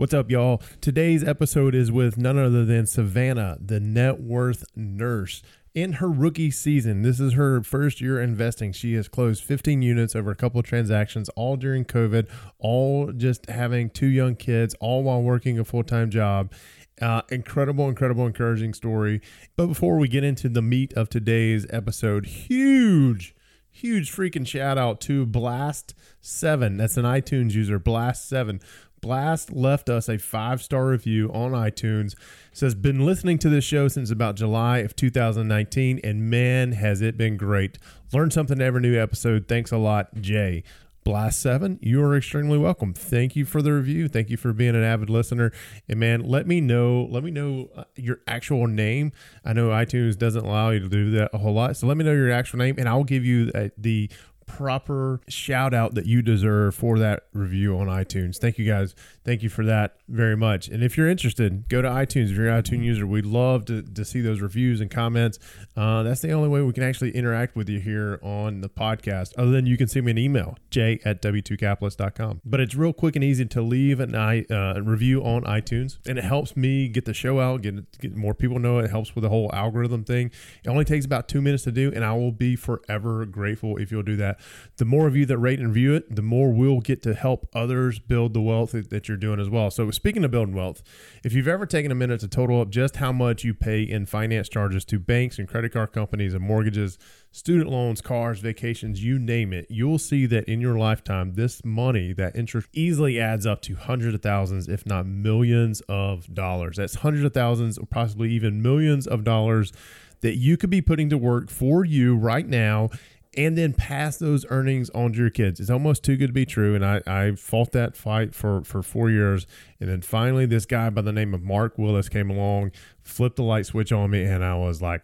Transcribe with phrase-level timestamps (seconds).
[0.00, 0.62] What's up, y'all?
[0.80, 5.42] Today's episode is with none other than Savannah, the net worth nurse.
[5.74, 8.72] In her rookie season, this is her first year investing.
[8.72, 13.44] She has closed 15 units over a couple of transactions, all during COVID, all just
[13.50, 16.50] having two young kids, all while working a full time job.
[16.98, 19.20] Uh, incredible, incredible, encouraging story.
[19.54, 23.34] But before we get into the meat of today's episode, huge,
[23.70, 26.78] huge freaking shout out to Blast7.
[26.78, 28.62] That's an iTunes user, Blast7.
[29.00, 32.14] Blast left us a five star review on iTunes.
[32.52, 37.16] Says, been listening to this show since about July of 2019, and man, has it
[37.16, 37.78] been great.
[38.12, 39.46] Learn something every new episode.
[39.48, 40.64] Thanks a lot, Jay.
[41.02, 42.92] Blast Seven, you are extremely welcome.
[42.92, 44.06] Thank you for the review.
[44.06, 45.50] Thank you for being an avid listener.
[45.88, 47.08] And man, let me know.
[47.10, 49.12] Let me know uh, your actual name.
[49.42, 52.04] I know iTunes doesn't allow you to do that a whole lot, so let me
[52.04, 54.10] know your actual name, and I'll give you uh, the
[54.56, 58.38] proper shout out that you deserve for that review on iTunes.
[58.38, 58.94] Thank you guys.
[59.24, 60.68] Thank you for that very much.
[60.68, 62.30] And if you're interested, go to iTunes.
[62.30, 65.38] If you're an iTunes user, we'd love to, to see those reviews and comments.
[65.76, 69.32] Uh, that's the only way we can actually interact with you here on the podcast.
[69.38, 72.40] Other than you can send me an email, j at w2capitalist.com.
[72.44, 75.98] But it's real quick and easy to leave an I, uh, review on iTunes.
[76.06, 78.86] And it helps me get the show out, get, get more people know it.
[78.86, 80.30] it helps with the whole algorithm thing.
[80.64, 83.92] It only takes about two minutes to do, and I will be forever grateful if
[83.92, 84.39] you'll do that
[84.76, 87.48] the more of you that rate and review it, the more we'll get to help
[87.54, 89.70] others build the wealth that you're doing as well.
[89.70, 90.82] So, speaking of building wealth,
[91.24, 94.06] if you've ever taken a minute to total up just how much you pay in
[94.06, 96.98] finance charges to banks and credit card companies and mortgages,
[97.32, 102.12] student loans, cars, vacations, you name it, you'll see that in your lifetime, this money,
[102.12, 106.76] that interest easily adds up to hundreds of thousands, if not millions of dollars.
[106.76, 109.72] That's hundreds of thousands or possibly even millions of dollars
[110.20, 112.90] that you could be putting to work for you right now
[113.36, 115.60] and then pass those earnings on to your kids.
[115.60, 116.74] It's almost too good to be true.
[116.74, 119.46] And I, I fought that fight for, for four years.
[119.78, 123.42] And then finally, this guy by the name of Mark Willis came along, flipped the
[123.42, 125.02] light switch on me, and I was like,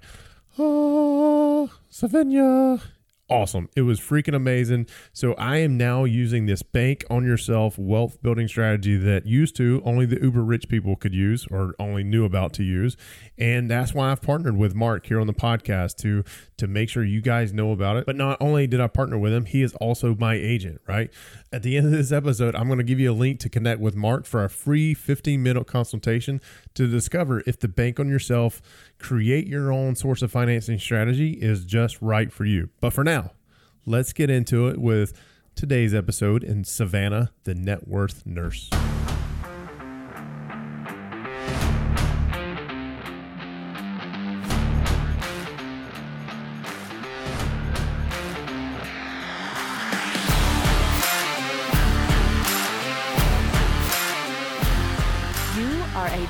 [0.59, 2.83] oh, Savannah
[3.29, 3.69] awesome.
[3.77, 4.87] It was freaking amazing.
[5.13, 9.83] So I am now using this bank on yourself wealth building strategy that used to
[9.85, 12.97] only the uber rich people could use or only knew about to use.
[13.39, 16.25] And that's why I've partnered with Mark here on the podcast to
[16.59, 18.07] to make sure you guys know about it.
[18.07, 21.11] But not only did I partner with him, he is also my agent, right?
[21.56, 23.80] At the end of this episode, I'm going to give you a link to connect
[23.80, 26.42] with Mark for a free 15 minute consultation
[26.74, 28.61] to discover if the bank on yourself
[28.98, 32.68] create your own source of financing strategy is just right for you.
[32.83, 33.30] But for now,
[33.86, 35.14] let's get into it with
[35.55, 38.68] today's episode in Savannah, the net worth nurse.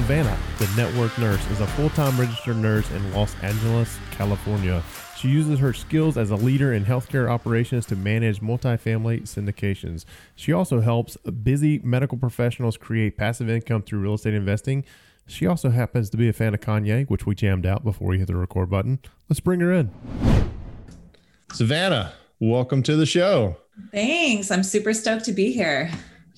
[0.00, 4.82] Savannah, the net worth nurse, is a full time registered nurse in Los Angeles, California.
[5.18, 10.06] She uses her skills as a leader in healthcare operations to manage multifamily syndications.
[10.36, 14.86] She also helps busy medical professionals create passive income through real estate investing.
[15.26, 18.18] She also happens to be a fan of Kanye, which we jammed out before we
[18.18, 19.00] hit the record button.
[19.28, 19.90] Let's bring her in.
[21.52, 23.58] Savannah, welcome to the show.
[23.92, 24.50] Thanks.
[24.50, 25.90] I'm super stoked to be here.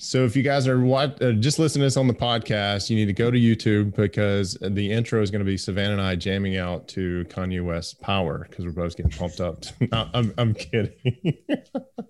[0.05, 1.07] So if you guys are uh,
[1.39, 4.91] just listening to this on the podcast, you need to go to YouTube because the
[4.91, 8.65] intro is going to be Savannah and I jamming out to Kanye West Power because
[8.65, 9.63] we're both getting pumped up.
[9.93, 11.39] I'm, I'm kidding.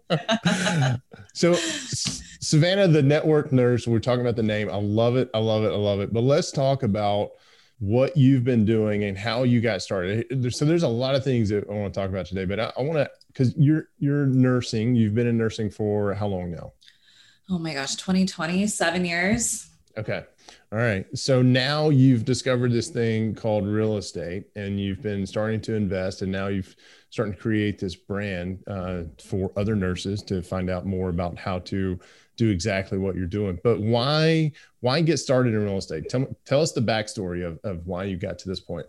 [1.34, 4.70] so Savannah, the net worth nurse, we're talking about the name.
[4.70, 5.28] I love it.
[5.34, 5.72] I love it.
[5.72, 6.14] I love it.
[6.14, 7.32] But let's talk about
[7.78, 10.54] what you've been doing and how you got started.
[10.54, 12.72] So there's a lot of things that I want to talk about today, but I,
[12.78, 16.72] I want to, because you're, you're nursing, you've been in nursing for how long now?
[17.50, 19.68] Oh my gosh, 2020, seven years.
[19.96, 20.24] Okay.
[20.72, 21.06] All right.
[21.16, 26.22] So now you've discovered this thing called real estate and you've been starting to invest
[26.22, 26.74] and now you've
[27.10, 31.58] starting to create this brand uh, for other nurses to find out more about how
[31.58, 32.00] to
[32.36, 33.58] do exactly what you're doing.
[33.62, 36.08] But why, why get started in real estate?
[36.08, 38.84] Tell, tell us the backstory of, of why you got to this point.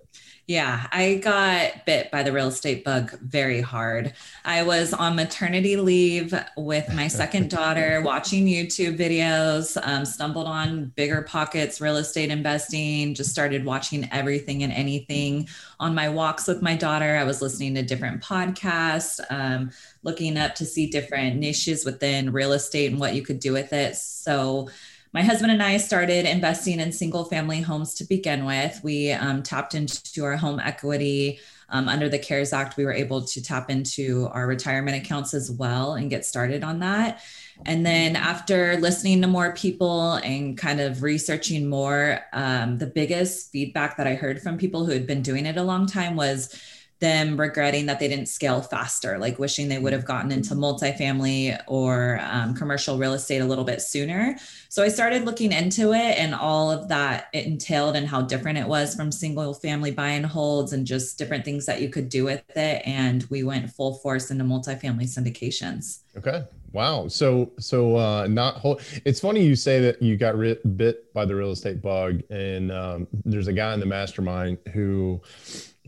[0.47, 4.13] Yeah, I got bit by the real estate bug very hard.
[4.43, 10.91] I was on maternity leave with my second daughter, watching YouTube videos, um, stumbled on
[10.97, 15.47] BiggerPockets real estate investing, just started watching everything and anything.
[15.79, 19.69] On my walks with my daughter, I was listening to different podcasts, um,
[20.01, 23.71] looking up to see different niches within real estate and what you could do with
[23.71, 23.95] it.
[23.95, 24.69] So,
[25.13, 28.81] my husband and I started investing in single family homes to begin with.
[28.83, 31.39] We um, tapped into our home equity.
[31.69, 35.49] Um, under the CARES Act, we were able to tap into our retirement accounts as
[35.49, 37.21] well and get started on that.
[37.65, 43.51] And then after listening to more people and kind of researching more, um, the biggest
[43.51, 46.59] feedback that I heard from people who had been doing it a long time was
[47.03, 51.61] them regretting that they didn't scale faster, like wishing they would have gotten into multifamily
[51.67, 54.37] or um, commercial real estate a little bit sooner.
[54.69, 58.57] So I started looking into it and all of that it entailed and how different
[58.57, 62.07] it was from single family buy and holds and just different things that you could
[62.07, 62.81] do with it.
[62.85, 65.99] And we went full force into multifamily syndications.
[66.17, 66.43] Okay.
[66.71, 67.07] Wow.
[67.07, 70.39] So, so, uh, not whole, it's funny you say that you got
[70.75, 75.21] bit by the real estate bug and, um, there's a guy in the mastermind who,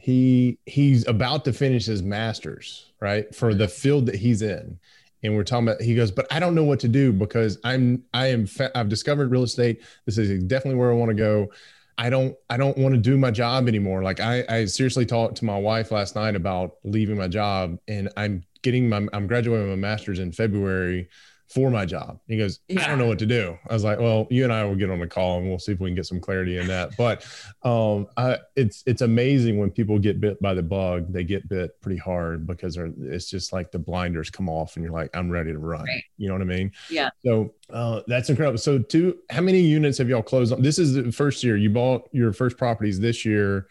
[0.05, 4.77] he he's about to finish his masters right for the field that he's in.
[5.23, 8.03] And we're talking about he goes but i don't know what to do because i'm
[8.13, 9.81] i am i've discovered real estate.
[10.05, 11.51] This is definitely where i want to go.
[11.97, 14.03] I don't i don't want to do my job anymore.
[14.03, 18.09] Like i i seriously talked to my wife last night about leaving my job and
[18.15, 21.09] i'm getting my i'm graduating my master's in february
[21.47, 22.19] for my job.
[22.27, 22.83] He goes, yeah.
[22.83, 23.57] I don't know what to do.
[23.69, 25.73] I was like, well, you and I will get on the call and we'll see
[25.73, 26.97] if we can get some clarity in that.
[26.97, 27.25] But
[27.63, 31.79] um, I, it's it's amazing when people get bit by the bug, they get bit
[31.81, 35.51] pretty hard because it's just like the blinders come off and you're like, I'm ready
[35.51, 35.85] to run.
[35.85, 36.03] Right.
[36.17, 36.71] You know what I mean?
[36.89, 37.09] Yeah.
[37.23, 38.57] So uh, that's incredible.
[38.57, 40.61] So, two, how many units have y'all closed on?
[40.61, 43.67] This is the first year you bought your first properties this year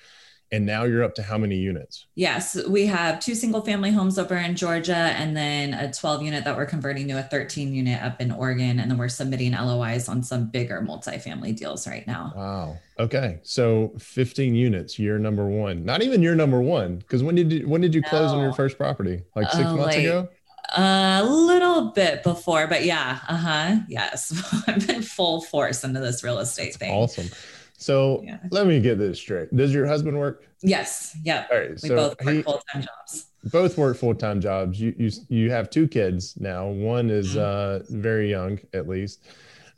[0.55, 2.07] and now you're up to how many units?
[2.15, 6.45] Yes, we have two single family homes over in Georgia and then a 12 unit
[6.45, 8.79] that we're converting to a 13 unit up in Oregon.
[8.79, 12.33] And then we're submitting LOIs on some bigger multifamily deals right now.
[12.37, 12.79] Wow.
[13.01, 13.41] Okay.
[13.43, 15.85] So 15 units, year number one.
[15.85, 16.99] Not even year number one.
[16.99, 19.23] Because when did you when did you close on your first property?
[19.35, 20.29] Like six uh, months like, ago?
[20.77, 23.77] A little bit before, but yeah, uh huh.
[23.89, 24.33] Yes,
[24.69, 26.93] I've been full force into this real estate thing.
[26.93, 27.29] Awesome.
[27.77, 28.39] So yeah.
[28.51, 29.55] let me get this straight.
[29.55, 30.45] Does your husband work?
[30.63, 31.17] Yes.
[31.23, 31.47] Yeah.
[31.51, 31.71] All right.
[31.71, 33.27] We so both work full time jobs.
[33.45, 34.81] Both work full time jobs.
[34.81, 36.69] You you you have two kids now.
[36.69, 37.95] One is mm-hmm.
[37.95, 39.27] uh, very young, at least,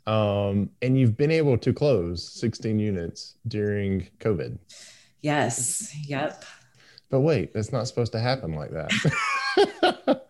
[0.05, 4.57] um, and you've been able to close 16 units during COVID.
[5.21, 5.93] Yes.
[6.05, 6.45] Yep.
[7.09, 10.21] But wait, that's not supposed to happen like that.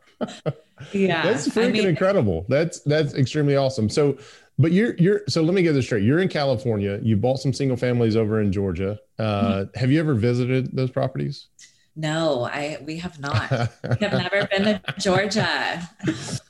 [0.94, 1.24] yeah.
[1.24, 2.46] That's freaking I mean, incredible.
[2.50, 3.90] That's that's extremely awesome.
[3.90, 4.18] So
[4.58, 6.04] but you're you're so let me get this straight.
[6.04, 7.00] You're in California.
[7.02, 9.00] You bought some single families over in Georgia.
[9.20, 9.80] Uh, mm-hmm.
[9.80, 11.48] Have you ever visited those properties?
[11.96, 13.50] No, I we have not.
[14.00, 15.90] we have never been to Georgia.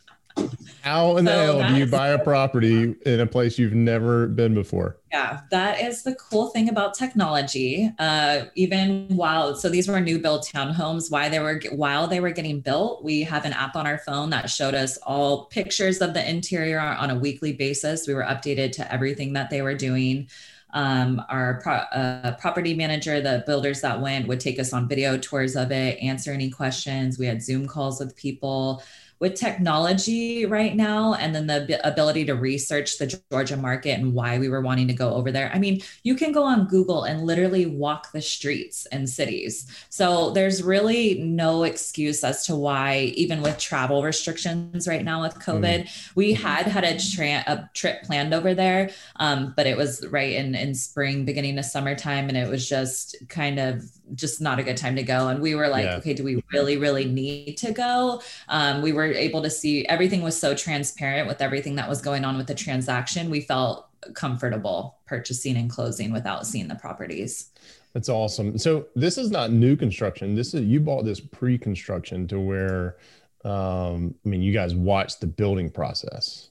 [0.87, 4.27] How in so the hell do you buy a property in a place you've never
[4.27, 4.95] been before?
[5.11, 7.91] Yeah, that is the cool thing about technology.
[7.99, 12.31] Uh, even while so these were new build townhomes, why they were while they were
[12.31, 16.13] getting built, we have an app on our phone that showed us all pictures of
[16.13, 18.07] the interior on a weekly basis.
[18.07, 20.29] We were updated to everything that they were doing.
[20.73, 25.17] Um, our pro- uh, property manager, the builders that went, would take us on video
[25.17, 27.17] tours of it, answer any questions.
[27.17, 28.83] We had Zoom calls with people
[29.19, 34.37] with technology right now and then the ability to research the Georgia market and why
[34.37, 35.51] we were wanting to go over there.
[35.53, 39.67] I mean, you can go on Google and literally walk the streets and cities.
[39.89, 45.35] So there's really no excuse as to why, even with travel restrictions right now with
[45.35, 46.15] COVID, mm.
[46.15, 50.33] we had had a, tra- a, trip planned over there, um, but it was right
[50.33, 53.83] in, in spring, beginning of summertime, and it was just kind of
[54.15, 55.27] just not a good time to go.
[55.27, 55.95] And we were like, yeah.
[55.97, 58.21] okay, do we really, really need to go?
[58.47, 62.25] Um, we were able to see everything was so transparent with everything that was going
[62.25, 63.29] on with the transaction.
[63.29, 67.51] We felt comfortable purchasing and closing without seeing the properties.
[67.93, 68.57] That's awesome.
[68.57, 70.35] So this is not new construction.
[70.35, 72.97] This is you bought this pre-construction to where
[73.43, 76.49] um, I mean you guys watched the building process.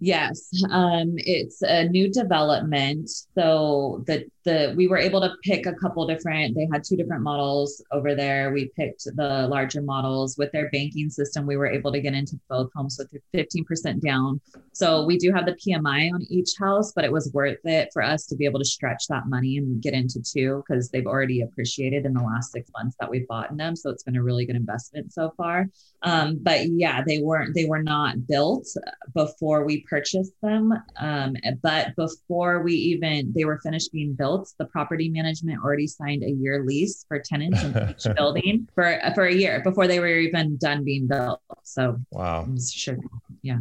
[0.00, 3.10] Yes, um, it's a new development.
[3.34, 6.54] So the the we were able to pick a couple different.
[6.54, 8.52] They had two different models over there.
[8.52, 11.46] We picked the larger models with their banking system.
[11.46, 14.40] We were able to get into both homes with fifteen percent down.
[14.72, 18.02] So we do have the PMI on each house, but it was worth it for
[18.02, 21.40] us to be able to stretch that money and get into two because they've already
[21.40, 23.74] appreciated in the last six months that we've bought in them.
[23.74, 25.66] So it's been a really good investment so far.
[26.02, 27.56] Um, but yeah, they weren't.
[27.56, 28.68] They were not built
[29.14, 30.72] before we purchased them.
[31.00, 36.22] Um, but before we even they were finished being built, the property management already signed
[36.22, 40.08] a year lease for tenants in each building for for a year before they were
[40.08, 41.40] even done being built.
[41.62, 42.98] So wow, sure,
[43.42, 43.58] yeah.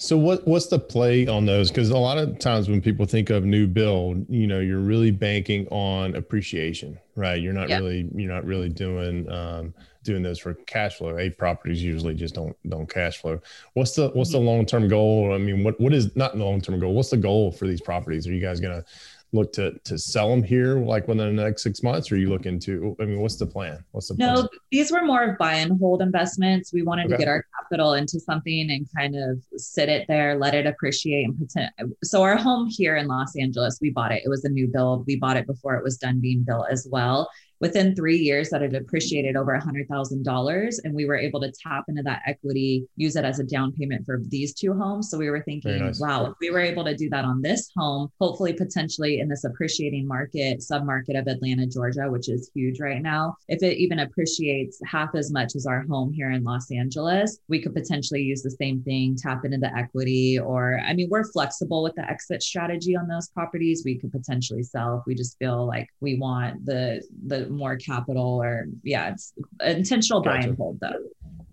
[0.00, 1.70] So what what's the play on those?
[1.70, 5.10] Because a lot of times when people think of new build, you know, you're really
[5.10, 7.40] banking on appreciation, right?
[7.42, 7.80] You're not yep.
[7.80, 9.74] really you're not really doing um,
[10.08, 11.18] doing those for cash flow.
[11.18, 13.40] A properties usually just don't don't cash flow.
[13.74, 14.46] What's the what's the mm-hmm.
[14.46, 15.32] long term goal?
[15.32, 16.94] I mean, what what is not the long term goal?
[16.94, 18.26] What's the goal for these properties?
[18.26, 18.84] Are you guys gonna
[19.32, 22.30] look to to sell them here like within the next six months or are you
[22.30, 24.48] looking to i mean what's the plan what's the no plan?
[24.70, 27.12] these were more of buy and hold investments we wanted okay.
[27.12, 31.24] to get our capital into something and kind of sit it there let it appreciate
[31.24, 31.70] and pretend
[32.02, 35.04] so our home here in los angeles we bought it it was a new build
[35.06, 37.28] we bought it before it was done being built as well
[37.60, 41.40] within three years that had appreciated over a hundred thousand dollars and we were able
[41.40, 45.10] to tap into that equity use it as a down payment for these two homes
[45.10, 46.00] so we were thinking nice.
[46.00, 49.44] wow if we were able to do that on this home hopefully potentially in this
[49.44, 54.80] appreciating market submarket of atlanta georgia which is huge right now if it even appreciates
[54.84, 58.50] half as much as our home here in los angeles we could potentially use the
[58.50, 62.96] same thing tap into the equity or i mean we're flexible with the exit strategy
[62.96, 67.02] on those properties we could potentially sell if we just feel like we want the
[67.26, 69.32] the more capital or yeah, it's
[69.64, 70.38] intentional gotcha.
[70.38, 71.04] buy and hold though.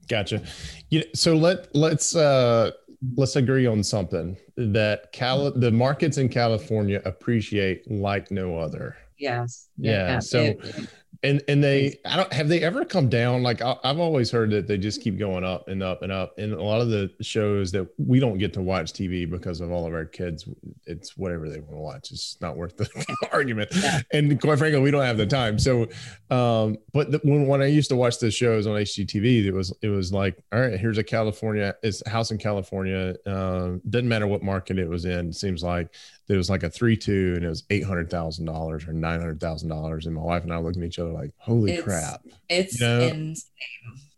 [0.07, 0.41] Gotcha.
[0.89, 1.03] Yeah.
[1.13, 2.71] So let let's uh
[3.15, 8.95] let's agree on something that Cal the markets in California appreciate like no other.
[9.17, 9.69] Yes.
[9.77, 9.91] Yeah.
[9.91, 10.19] yeah.
[10.19, 10.89] So it,
[11.25, 13.43] and and they i don't have they ever come down?
[13.43, 16.37] Like I, have always heard that they just keep going up and up and up.
[16.37, 19.71] And a lot of the shows that we don't get to watch tv because of
[19.71, 20.47] all of our kids
[20.85, 22.11] it's whatever they want to watch.
[22.11, 22.87] It's not worth the
[23.31, 23.69] argument.
[23.73, 24.01] Yeah.
[24.13, 25.57] and quite frankly we don't have the time.
[25.59, 25.87] So
[26.29, 29.73] um but the, when, when i used to watch the shows on hgtv it was
[29.81, 34.07] it was like all right here's a california it's a house in california um doesn't
[34.07, 35.89] matter what market it was in it seems like
[36.27, 39.19] there was like a three two and it was eight hundred thousand dollars or nine
[39.19, 41.83] hundred thousand dollars, and my wife and I looking at each other like, "Holy it's,
[41.83, 43.01] crap!" It's you know?
[43.01, 43.45] insane.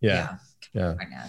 [0.01, 0.37] Yeah,
[0.73, 0.95] yeah.
[0.99, 1.27] yeah.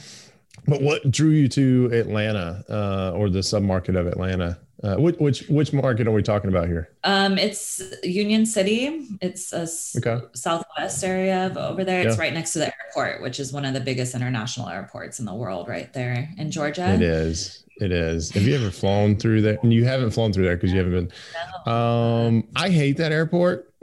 [0.67, 4.59] But what drew you to Atlanta uh, or the submarket of Atlanta?
[4.83, 6.89] Uh, which, which which market are we talking about here?
[7.03, 9.09] Um, it's Union City.
[9.21, 9.67] It's a
[9.99, 10.25] okay.
[10.35, 12.07] southwest area of over there.
[12.07, 12.23] It's yeah.
[12.23, 15.35] right next to the airport, which is one of the biggest international airports in the
[15.35, 16.95] world, right there in Georgia.
[16.95, 17.65] It is.
[17.81, 18.31] It is.
[18.31, 19.59] Have you ever flown through there?
[19.63, 21.13] And you haven't flown through there because you haven't
[21.67, 21.73] been.
[21.73, 23.73] Um, I hate that airport.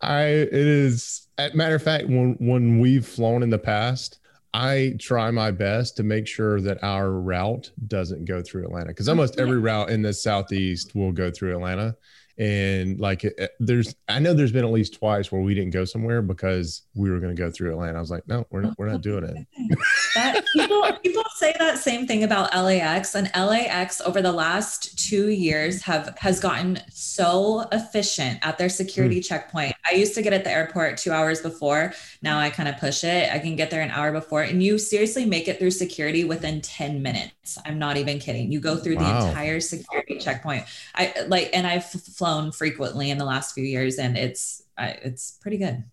[0.00, 1.26] I it is.
[1.54, 4.18] Matter of fact, when when we've flown in the past,
[4.54, 9.08] I try my best to make sure that our route doesn't go through Atlanta because
[9.08, 11.96] almost every route in the southeast will go through Atlanta.
[12.38, 13.24] And like
[13.58, 17.10] there's i know there's been at least twice where we didn't go somewhere because we
[17.10, 17.98] were going to go through atlanta.
[17.98, 19.78] I was like no we're not we're not doing it.
[20.14, 25.28] That, people people say that same thing about lax and lax over the last two
[25.28, 29.24] years have has gotten so efficient at their security mm.
[29.24, 31.92] checkpoint i used to get at the airport two hours before
[32.22, 34.78] now i kind of push it i can get there an hour before and you
[34.78, 38.96] seriously make it through security within 10 minutes i'm not even kidding you go through
[38.96, 39.20] wow.
[39.20, 40.64] the entire security checkpoint
[40.94, 45.32] i like and i've flown flown frequently in the last few years, and it's it's
[45.40, 45.84] pretty good.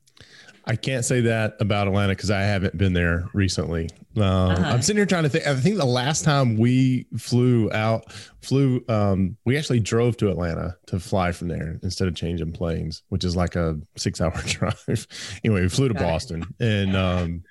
[0.67, 3.89] I can't say that about Atlanta because I haven't been there recently.
[4.17, 4.63] Um, uh-huh.
[4.65, 5.45] I'm sitting here trying to think.
[5.45, 10.75] I think the last time we flew out, flew, um, we actually drove to Atlanta
[10.87, 15.07] to fly from there instead of changing planes, which is like a six hour drive.
[15.43, 17.43] anyway, we flew to Boston and, um,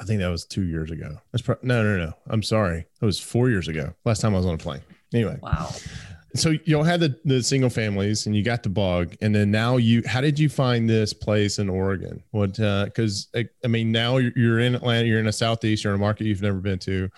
[0.00, 1.18] I think that was two years ago.
[1.30, 2.12] That's pro- no, no, no.
[2.26, 2.86] I'm sorry.
[3.00, 3.92] It was four years ago.
[4.06, 4.80] Last time I was on a plane.
[5.12, 5.38] Anyway.
[5.42, 5.68] Wow
[6.34, 9.76] so you'll have the, the single families and you got the bug and then now
[9.76, 12.22] you how did you find this place in oregon?
[12.30, 15.84] What uh because I, I, mean now you're, you're in atlanta you're in a southeast
[15.84, 17.10] you're in a market you've never been to.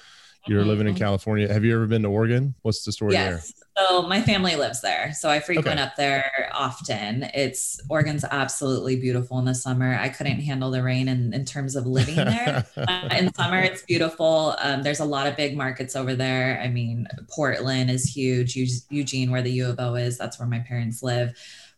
[0.47, 0.69] You're mm-hmm.
[0.69, 1.53] living in california.
[1.53, 2.55] Have you ever been to oregon?
[2.63, 3.53] What's the story yes.
[3.77, 5.13] So my family lives there.
[5.13, 5.83] So I frequent okay.
[5.83, 7.25] up there often.
[7.35, 9.99] It's Oregon's absolutely beautiful in the summer.
[9.99, 12.67] I couldn't handle the rain in, in terms of living there.
[12.77, 14.57] uh, in summer, it's beautiful.
[14.61, 16.61] Um, there's a lot of big markets over there.
[16.63, 18.57] I mean, Portland is huge.
[18.91, 21.35] Eugene, where the U of O is, that's where my parents live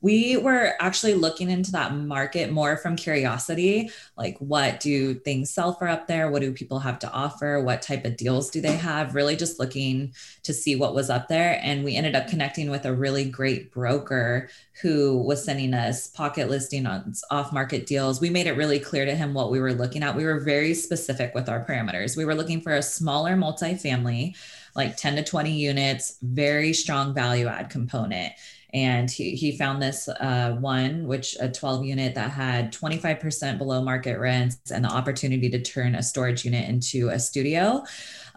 [0.07, 5.73] we were actually looking into that market more from curiosity like what do things sell
[5.73, 6.31] for up there?
[6.31, 7.61] What do people have to offer?
[7.61, 9.17] What type of deals do they have?
[9.17, 11.59] Really just looking to see what was up there.
[11.61, 14.49] And we ended up connecting with a really great broker
[14.81, 18.21] who was sending us pocket listing on off market deals.
[18.21, 20.15] We made it really clear to him what we were looking at.
[20.15, 22.17] We were very specific with our parameters.
[22.17, 24.37] We were looking for a smaller multifamily
[24.77, 28.35] like 10 to 20 units very strong value add component
[28.77, 33.83] and he, he found this uh, one which a 12 unit that had 25% below
[33.83, 37.83] market rents and the opportunity to turn a storage unit into a studio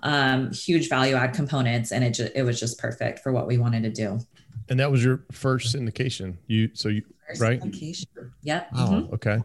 [0.03, 3.57] um, huge value add components, and it ju- it was just perfect for what we
[3.57, 4.19] wanted to do.
[4.69, 6.37] And that was your first syndication.
[6.47, 7.59] You so you First right?
[7.59, 8.07] application.
[8.43, 8.69] Yep.
[8.73, 9.13] Oh, mhm.
[9.13, 9.39] okay.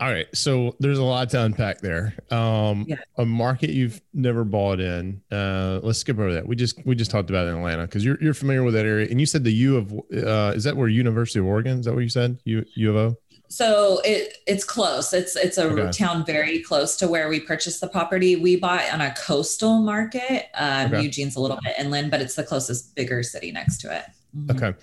[0.00, 0.26] All right.
[0.34, 2.14] So there's a lot to unpack there.
[2.30, 2.96] Um, Yeah.
[3.18, 5.20] a market you've never bought in.
[5.30, 6.46] Uh, let's skip over that.
[6.46, 8.86] We just we just talked about it in Atlanta because you're you're familiar with that
[8.86, 11.78] area, and you said the U of uh, is that where University of Oregon?
[11.80, 12.38] Is that what you said?
[12.44, 13.16] U U of O.
[13.48, 15.12] So it it's close.
[15.12, 15.90] It's it's a Okay.
[15.92, 18.36] town very close to where we purchased the property.
[18.36, 20.46] We bought on a coastal market.
[20.54, 21.02] Um, Okay.
[21.02, 24.04] Eugene's a little bit inland, but it's the closest bigger city next to it.
[24.36, 24.50] Mhm.
[24.56, 24.78] Okay.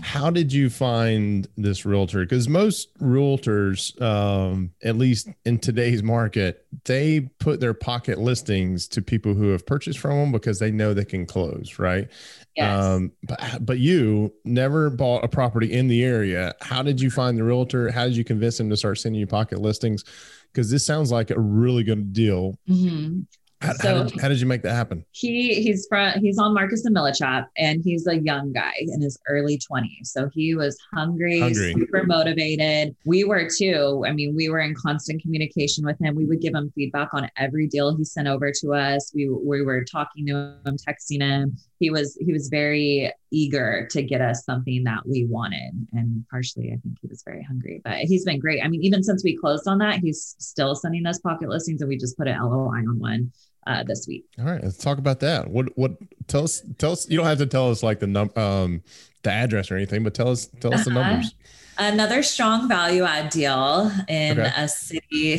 [0.00, 2.20] How did you find this realtor?
[2.24, 9.02] Because most realtors, um, at least in today's market, they put their pocket listings to
[9.02, 12.08] people who have purchased from them because they know they can close, right?
[12.56, 12.84] Yes.
[12.84, 16.54] Um, but but you never bought a property in the area.
[16.60, 17.90] How did you find the realtor?
[17.92, 20.02] How did you convince him to start sending you pocket listings?
[20.52, 22.58] Because this sounds like a really good deal.
[22.68, 23.26] Mhm.
[23.60, 25.04] How, how, So- did, how did you make that happen?
[25.10, 29.18] he he's from he's on Marcus and Millichap and he's a young guy in his
[29.28, 30.06] early 20s.
[30.06, 31.72] So he was hungry, Hungry.
[31.74, 32.94] super motivated.
[33.04, 34.04] We were too.
[34.06, 36.14] I mean, we were in constant communication with him.
[36.14, 39.10] We would give him feedback on every deal he sent over to us.
[39.14, 40.32] We we were talking to
[40.64, 41.56] him, texting him.
[41.80, 45.72] He was he was very eager to get us something that we wanted.
[45.92, 47.80] And partially I think he was very hungry.
[47.84, 48.62] But he's been great.
[48.64, 51.88] I mean, even since we closed on that, he's still sending us pocket listings and
[51.88, 53.32] we just put an LOI on one
[53.66, 54.24] uh, this week.
[54.38, 55.48] All right, let's talk about that.
[55.50, 55.92] What what
[56.26, 58.82] tell us tell us you don't have to tell us like the num um
[59.22, 61.02] the address or anything, but tell us tell us the Uh-huh.
[61.10, 61.34] numbers.
[61.78, 64.52] Another strong value add deal in Okay.
[64.56, 65.38] a city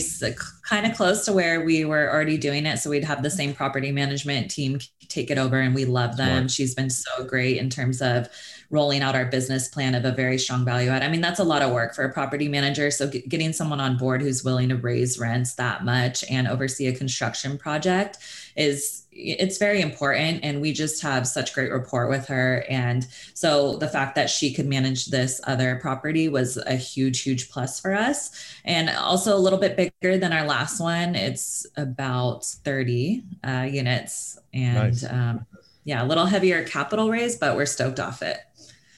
[0.70, 2.78] kind of close to where we were already doing it.
[2.78, 4.80] So we'd have the same property management team
[5.10, 6.42] take it over and we love them.
[6.44, 6.52] Smart.
[6.52, 8.30] She's been so great in terms of
[8.70, 11.02] rolling out our business plan of a very strong value add.
[11.02, 12.92] I mean, that's a lot of work for a property manager.
[12.92, 16.96] So getting someone on board who's willing to raise rents that much and oversee a
[16.96, 18.20] construction project
[18.56, 22.66] is it's very important and we just have such great rapport with her.
[22.70, 27.50] And so the fact that she could manage this other property was a huge huge
[27.50, 28.32] plus for us.
[28.66, 31.16] And also a little bit bigger than our last one.
[31.16, 34.40] It's about 30 uh, units.
[34.54, 35.04] And Nice.
[35.04, 35.46] um,
[35.90, 38.38] yeah a little heavier capital raise but we're stoked off it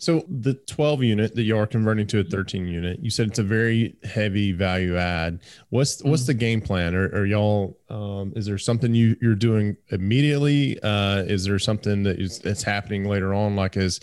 [0.01, 3.37] So the 12 unit that you are converting to a 13 unit, you said it's
[3.37, 5.41] a very heavy value add.
[5.69, 6.95] What's what's the game plan?
[6.95, 10.81] Are, are y'all um, is there something you you're doing immediately?
[10.81, 13.99] Uh, is there something that is that's happening later on, like as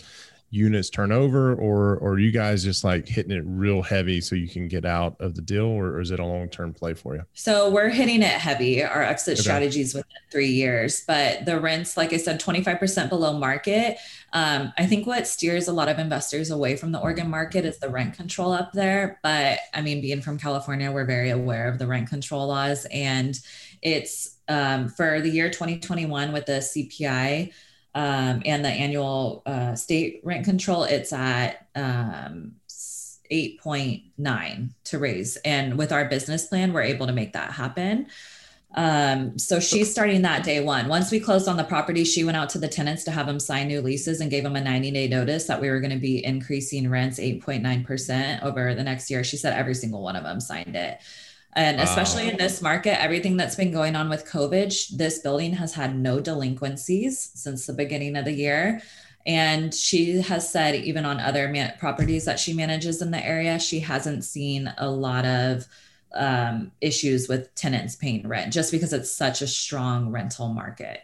[0.51, 4.47] units turnover, or or are you guys just like hitting it real heavy so you
[4.49, 7.15] can get out of the deal, or, or is it a long term play for
[7.15, 7.23] you?
[7.33, 9.41] So we're hitting it heavy, our exit Okay.
[9.43, 11.03] strategies within three years.
[11.07, 13.97] But the rents, like I said, 25% below market.
[14.33, 17.79] Um, I think what steers a lot of investors away from the Oregon market is
[17.79, 19.19] the rent control up there.
[19.23, 22.85] But I mean, being from California, we're very aware of the rent control laws.
[22.91, 23.39] And
[23.81, 27.53] it's um, for the year 2021 with the CPI
[27.95, 32.53] um, and the annual uh, state rent control, it's at um,
[33.31, 35.37] 8.9 to raise.
[35.37, 38.07] And with our business plan, we're able to make that happen.
[38.75, 40.87] Um, so she's starting that day one.
[40.87, 43.39] Once we closed on the property, she went out to the tenants to have them
[43.39, 45.97] sign new leases and gave them a 90 day notice that we were going to
[45.97, 49.23] be increasing rents 8.9% over the next year.
[49.23, 50.99] She said every single one of them signed it.
[51.53, 55.73] And especially in this market, everything that's been going on with COVID, this building has
[55.73, 58.81] had no delinquencies since the beginning of the year.
[59.25, 63.59] And she has said, even on other man- properties that she manages in the area,
[63.59, 65.65] she hasn't seen a lot of
[66.13, 71.01] um, issues with tenants paying rent just because it's such a strong rental market.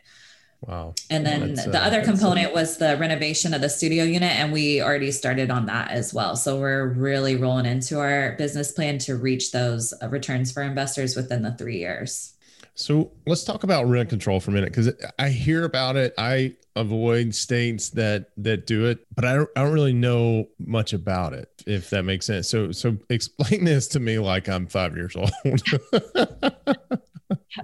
[0.67, 0.95] Wow.
[1.09, 4.31] And then That's, the uh, other uh, component was the renovation of the studio unit,
[4.31, 6.35] and we already started on that as well.
[6.35, 11.15] So we're really rolling into our business plan to reach those uh, returns for investors
[11.15, 12.33] within the three years.
[12.75, 16.13] So let's talk about rent control for a minute because I hear about it.
[16.17, 20.91] I avoid states that that do it, but I don't, I don't really know much
[20.91, 21.49] about it.
[21.65, 22.49] If that makes sense.
[22.49, 25.31] So so explain this to me like I'm five years old.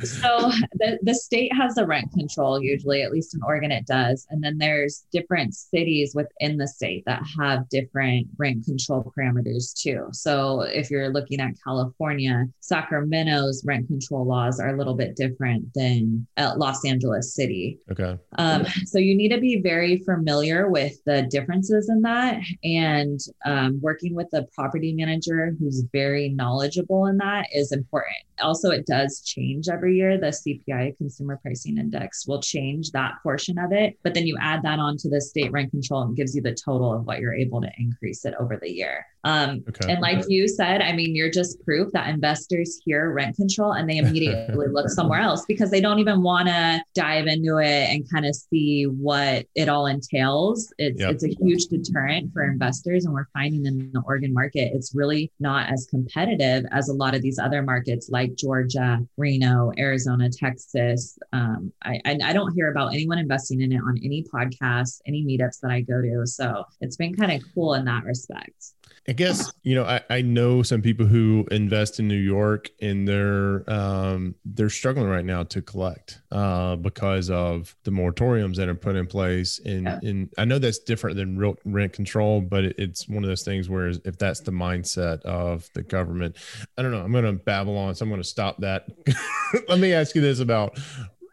[0.03, 4.25] So the, the state has the rent control usually, at least in Oregon it does.
[4.29, 10.07] And then there's different cities within the state that have different rent control parameters too.
[10.11, 15.73] So if you're looking at California, Sacramento's rent control laws are a little bit different
[15.73, 17.79] than uh, Los Angeles City.
[17.91, 18.17] okay.
[18.37, 23.79] Um, so you need to be very familiar with the differences in that and um,
[23.81, 28.15] working with a property manager who's very knowledgeable in that is important.
[28.39, 33.57] Also, it does change every year, the CPI, Consumer Pricing Index, will change that portion
[33.57, 33.97] of it.
[34.03, 36.93] But then you add that onto the state rent control and gives you the total
[36.93, 39.05] of what you're able to increase it over the year.
[39.23, 39.91] Um, okay.
[39.91, 43.89] And like you said, I mean, you're just proof that investors hear rent control and
[43.89, 48.09] they immediately look somewhere else because they don't even want to dive into it and
[48.11, 50.73] kind of see what it all entails.
[50.77, 51.11] It's, yep.
[51.11, 53.05] it's a huge deterrent for investors.
[53.05, 57.15] And we're finding in the Oregon market, it's really not as competitive as a lot
[57.15, 61.17] of these other markets like Georgia, Reno, Arizona, Texas.
[61.33, 65.23] Um, I, I, I don't hear about anyone investing in it on any podcasts, any
[65.23, 66.25] meetups that I go to.
[66.25, 68.73] So it's been kind of cool in that respect.
[69.07, 73.07] I guess you know I, I know some people who invest in New York and
[73.07, 78.75] they're um, they're struggling right now to collect uh, because of the moratoriums that are
[78.75, 79.99] put in place and yeah.
[80.03, 83.43] and I know that's different than real rent control, but it, it's one of those
[83.43, 86.37] things where if that's the mindset of the government,
[86.77, 87.01] I don't know.
[87.01, 88.87] I'm going to babble on, so I'm going to stop that.
[89.67, 90.77] Let me ask you this about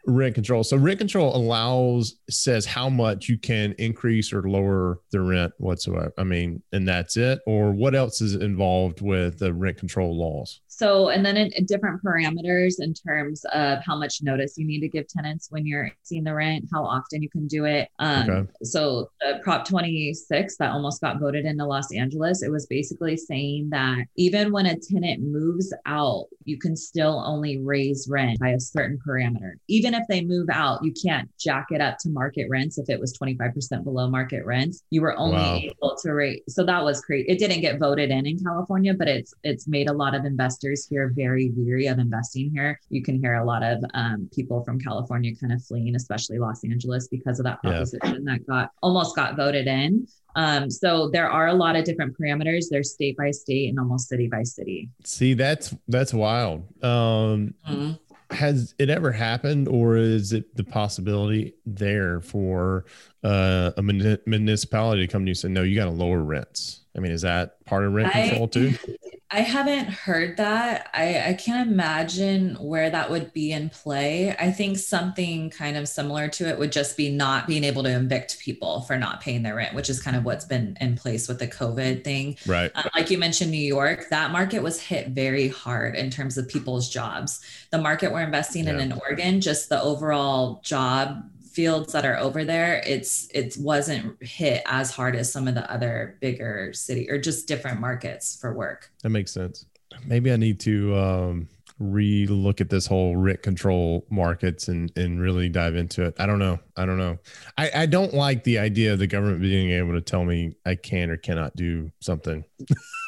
[0.09, 0.65] rent control.
[0.65, 6.13] So rent control allows says how much you can increase or lower the rent whatsoever.
[6.19, 7.41] I mean, and that's it.
[7.47, 10.61] Or what else is involved with the rent control laws?
[10.79, 14.79] So, and then in, in, different parameters in terms of how much notice you need
[14.81, 17.89] to give tenants when you're seeing the rent, how often you can do it.
[17.99, 18.51] Um, okay.
[18.63, 19.11] So,
[19.43, 24.53] Prop 26 that almost got voted into Los Angeles, it was basically saying that even
[24.53, 29.55] when a tenant moves out, you can still only raise rent by a certain parameter.
[29.69, 33.01] Even if they move out, you can't jack it up to market rents if it
[33.01, 34.83] was 25% below market rents.
[34.91, 35.61] You were only wow.
[35.63, 36.43] able to rate.
[36.49, 37.27] So that was great.
[37.29, 40.59] It didn't get voted in in California, but it's it's made a lot of investors
[40.69, 42.81] investors here very weary of investing here.
[42.91, 46.65] You can hear a lot of um, people from California kind of fleeing, especially Los
[46.65, 48.33] Angeles, because of that proposition yeah.
[48.33, 50.07] that got almost got voted in.
[50.37, 52.67] Um, so there are a lot of different parameters.
[52.71, 54.89] There's state by state and almost city by city.
[55.05, 56.63] See, that's that's wild.
[56.83, 57.93] Um, mm-hmm.
[58.31, 62.85] Has it ever happened, or is it the possibility there for
[63.25, 66.81] uh, a municipality to come to you and say, "No, you got to lower rents"?
[66.99, 68.75] I mean, is that part of rent control too?
[69.31, 70.91] I haven't heard that.
[70.95, 74.35] I, I can't imagine where that would be in play.
[74.37, 77.95] I think something kind of similar to it would just be not being able to
[77.95, 81.29] evict people for not paying their rent, which is kind of what's been in place
[81.29, 82.37] with the COVID thing.
[82.47, 82.73] Right.
[82.75, 86.49] Uh, like you mentioned, New York, that market was hit very hard in terms of
[86.49, 87.41] people's jobs.
[87.71, 88.75] The market we're investing yeah.
[88.75, 91.23] in in Oregon, just the overall job
[91.59, 95.69] fields that are over there, it's it wasn't hit as hard as some of the
[95.69, 98.93] other bigger city or just different markets for work.
[99.03, 99.67] That makes sense.
[100.07, 101.49] Maybe I need to um
[101.81, 106.15] re-look at this whole rent control markets and and really dive into it.
[106.21, 106.61] I don't know.
[106.77, 107.19] I don't know.
[107.57, 110.77] I, I don't like the idea of the government being able to tell me I
[110.77, 112.45] can or cannot do something.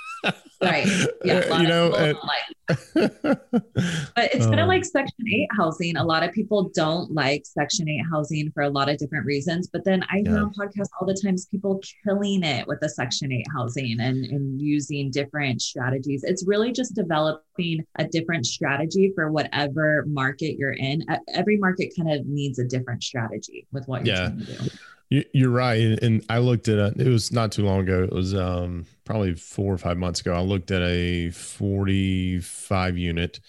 [0.62, 0.87] right.
[1.23, 1.61] Yeah.
[1.61, 2.16] you know, and,
[2.94, 5.96] but it's kind of um, like Section 8 housing.
[5.96, 9.68] A lot of people don't like Section 8 housing for a lot of different reasons.
[9.70, 10.42] But then I hear yeah.
[10.42, 14.61] on podcasts all the times people killing it with the Section 8 housing and, and
[14.61, 16.25] using different strategies.
[16.25, 21.05] It's really just developing a different strategy for whatever market you're in.
[21.35, 24.29] Every market kind of needs a different strategy with what you're yeah.
[24.29, 24.70] trying to do.
[25.35, 27.01] You're right, and I looked at it.
[27.01, 28.05] It was not too long ago.
[28.05, 30.33] It was um, probably four or five months ago.
[30.33, 33.40] I looked at a 45 unit.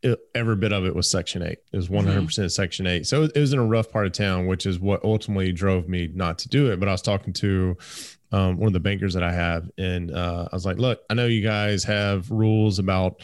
[0.00, 1.58] It, every bit of it was Section Eight.
[1.72, 2.26] It was 100 mm-hmm.
[2.26, 3.08] percent Section Eight.
[3.08, 6.08] So it was in a rough part of town, which is what ultimately drove me
[6.14, 6.78] not to do it.
[6.78, 7.76] But I was talking to
[8.30, 11.14] um, one of the bankers that I have, and uh, I was like, "Look, I
[11.14, 13.22] know you guys have rules about."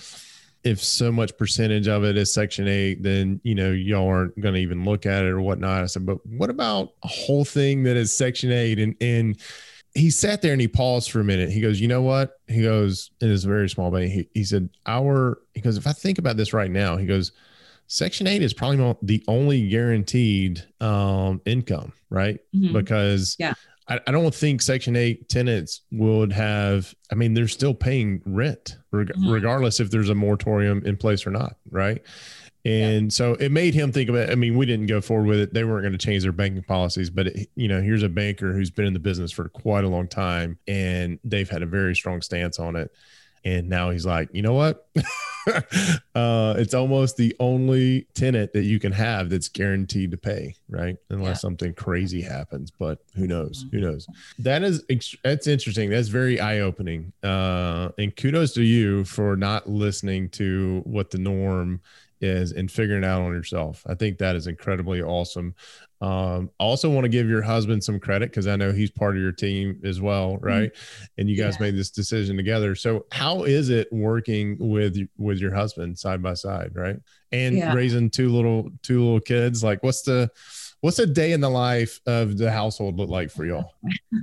[0.64, 4.54] if so much percentage of it is section 8 then you know y'all aren't going
[4.54, 7.84] to even look at it or whatnot i said but what about a whole thing
[7.84, 9.40] that is section 8 and and
[9.98, 12.62] he sat there and he paused for a minute he goes you know what he
[12.62, 15.92] goes it is a very small bank he, he said our he goes if i
[15.92, 17.32] think about this right now he goes
[17.86, 22.72] section 8 is probably the only guaranteed um income right mm-hmm.
[22.72, 23.54] because yeah
[23.88, 28.76] I, I don't think Section 8 tenants would have, I mean, they're still paying rent
[28.90, 29.30] reg- mm-hmm.
[29.30, 31.56] regardless if there's a moratorium in place or not.
[31.70, 32.02] Right.
[32.68, 33.08] And yeah.
[33.08, 34.30] so it made him think about.
[34.30, 35.54] I mean, we didn't go forward with it.
[35.54, 38.52] They weren't going to change their banking policies, but it, you know, here's a banker
[38.52, 41.96] who's been in the business for quite a long time, and they've had a very
[41.96, 42.92] strong stance on it.
[43.42, 44.86] And now he's like, you know what?
[46.14, 50.96] uh, it's almost the only tenant that you can have that's guaranteed to pay, right?
[51.08, 51.34] Unless yeah.
[51.34, 53.64] something crazy happens, but who knows?
[53.64, 53.76] Mm-hmm.
[53.76, 54.06] Who knows?
[54.40, 54.84] That is
[55.24, 55.88] that's interesting.
[55.88, 57.14] That's very eye opening.
[57.22, 61.80] Uh, and kudos to you for not listening to what the norm
[62.20, 63.84] is in figuring out on yourself.
[63.86, 65.54] I think that is incredibly awesome.
[66.00, 69.16] Um, I also want to give your husband some credit because I know he's part
[69.16, 70.46] of your team as well, mm-hmm.
[70.46, 70.72] right?
[70.72, 71.04] Mm-hmm.
[71.18, 71.66] And you guys yeah.
[71.66, 72.74] made this decision together.
[72.74, 76.96] So how is it working with with your husband side by side, right?
[77.32, 77.74] And yeah.
[77.74, 79.64] raising two little two little kids.
[79.64, 80.30] Like, what's the
[80.80, 83.74] what's a day in the life of the household look like for y'all?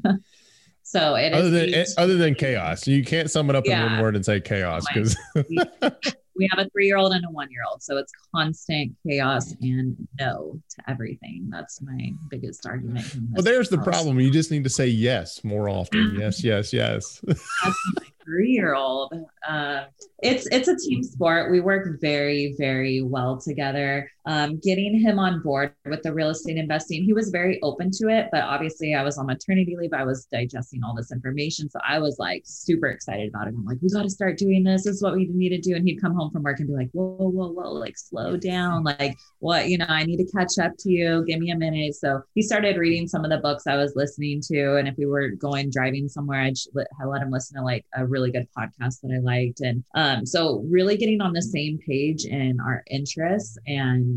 [0.83, 3.85] so it other than other than chaos, you can't sum it up yeah.
[3.85, 5.17] in one word and say chaos because.
[6.35, 7.81] we have a three year old and a one year old.
[7.81, 11.47] So it's constant chaos and no to everything.
[11.49, 13.05] That's my biggest argument.
[13.31, 14.19] Well, there's the problem.
[14.19, 16.15] You just need to say yes more often.
[16.19, 17.23] yes, yes, yes.
[18.25, 19.13] three year old.
[19.47, 19.85] Uh,
[20.21, 21.51] it's it's a team sport.
[21.51, 24.09] We work very very well together.
[24.25, 28.09] Um, getting him on board with the real estate investing, he was very open to
[28.09, 28.29] it.
[28.31, 29.93] But obviously, I was on maternity leave.
[29.93, 33.53] I was digesting all this information, so I was like super excited about it.
[33.55, 34.83] I'm like, we got to start doing this.
[34.83, 35.75] This is what we need to do.
[35.75, 38.83] And he'd come home from work and be like, whoa whoa whoa, like slow down.
[38.83, 41.23] Like what you know, I need to catch up to you.
[41.25, 41.95] Give me a minute.
[41.95, 45.05] So he started reading some of the books I was listening to, and if we
[45.05, 48.47] were going driving somewhere, I'd let, I let him listen to like a really good
[48.57, 49.61] podcast that I liked.
[49.61, 53.57] And um, so really getting on the same page in our interests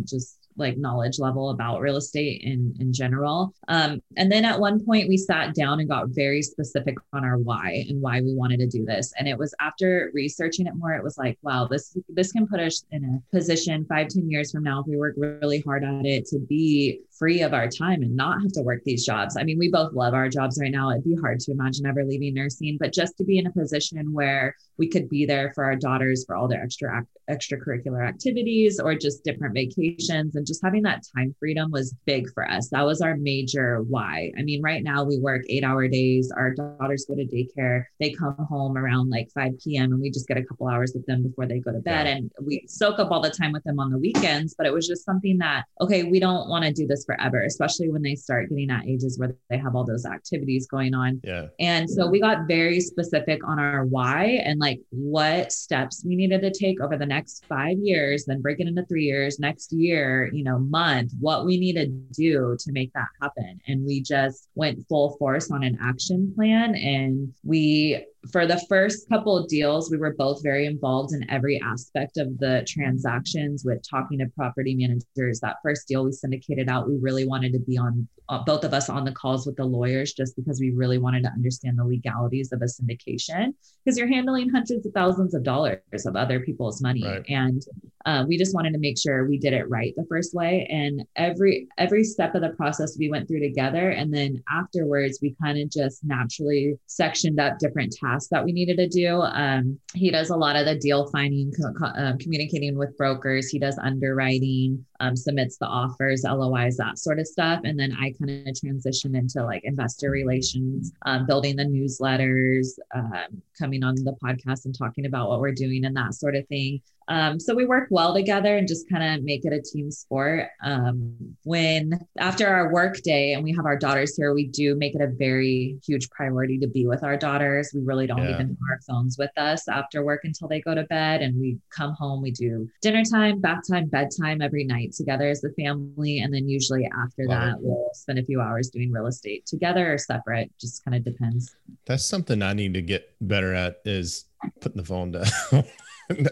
[0.07, 3.55] just like knowledge level about real estate in in general.
[3.69, 7.39] Um, and then at one point we sat down and got very specific on our
[7.39, 9.13] why and why we wanted to do this.
[9.19, 12.61] And it was after researching it more, it was like, wow, this this can put
[12.61, 16.05] us in a position five, ten years from now if we work really hard at
[16.05, 19.37] it to be free of our time and not have to work these jobs.
[19.37, 20.90] I mean, we both love our jobs right now.
[20.90, 24.12] It'd be hard to imagine ever leaving nursing, but just to be in a position
[24.12, 28.94] where we could be there for our daughters for all their extra extracurricular activities or
[28.94, 32.68] just different vacations and just having that time freedom was big for us.
[32.70, 34.33] That was our major why.
[34.38, 36.33] I mean, right now we work 8-hour days.
[36.35, 37.85] Our daughters go to daycare.
[38.00, 39.92] They come home around like 5 p.m.
[39.92, 42.14] and we just get a couple hours with them before they go to bed yeah.
[42.14, 44.87] and we soak up all the time with them on the weekends, but it was
[44.87, 48.51] just something that okay, we don't want to do this forever, especially when they start
[48.51, 51.21] getting at ages where they have all those activities going on.
[51.25, 51.47] Yeah.
[51.59, 56.42] And so we got very specific on our why and like what steps we needed
[56.42, 60.31] to take over the next five years, then break it into three years, next year,
[60.35, 63.59] you know, month, what we need to do to make that happen.
[63.66, 69.09] And we just went full force on an action plan and we for the first
[69.09, 73.83] couple of deals, we were both very involved in every aspect of the transactions with
[73.88, 75.40] talking to property managers.
[75.40, 78.74] That first deal we syndicated out, we really wanted to be on uh, both of
[78.74, 81.85] us on the calls with the lawyers just because we really wanted to understand the
[81.85, 83.54] legalities of a syndication
[83.85, 87.04] because you're handling hundreds of thousands of dollars of other people's money.
[87.04, 87.24] Right.
[87.28, 87.62] And
[88.04, 90.66] uh, we just wanted to make sure we did it right the first way.
[90.70, 93.90] And every every step of the process we went through together.
[93.90, 98.53] And then afterwards, we kind of just naturally sectioned up different tasks tasks that we
[98.53, 99.21] needed to do.
[99.23, 103.49] Um, he does a lot of the deal finding, co- um, communicating with brokers.
[103.49, 107.61] He does underwriting, um, submits the offers, LOIs, that sort of stuff.
[107.65, 113.43] And then I kind of transition into like investor relations, um, building the newsletters, um,
[113.59, 116.81] coming on the podcast and talking about what we're doing and that sort of thing.
[117.09, 120.49] Um, so we work well together and just kind of make it a team sport.
[120.63, 124.95] Um, when after our work day and we have our daughters here, we do make
[124.95, 127.71] it a very huge priority to be with our daughters.
[127.75, 128.35] We really don't yeah.
[128.35, 131.23] even have our phones with us after work until they go to bed.
[131.23, 135.40] And we come home, we do dinner time, bath time, bedtime every night together as
[135.40, 136.20] the family.
[136.20, 137.40] And then usually after wow.
[137.40, 141.05] that, we'll spend a few hours doing real estate together or separate, just kind of
[141.05, 141.55] depends.
[141.87, 144.27] That's something I need to get better at is
[144.61, 145.27] putting the phone down.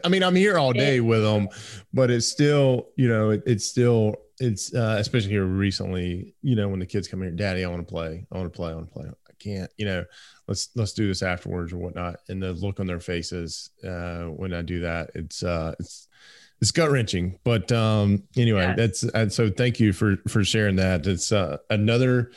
[0.04, 1.48] I mean, I'm here all day with them,
[1.92, 6.68] but it's still, you know, it, it's still, it's uh, especially here recently, you know,
[6.68, 8.74] when the kids come here, Daddy, I want to play, I want to play, I
[8.74, 9.06] want to play.
[9.08, 10.04] I can't, you know,
[10.48, 12.20] let's let's do this afterwards or whatnot.
[12.28, 16.05] And the look on their faces uh, when I do that, it's uh, it's
[16.60, 17.38] it's gut wrenching.
[17.44, 21.06] But um, anyway, that's and so thank you for for sharing that.
[21.06, 22.30] It's uh, another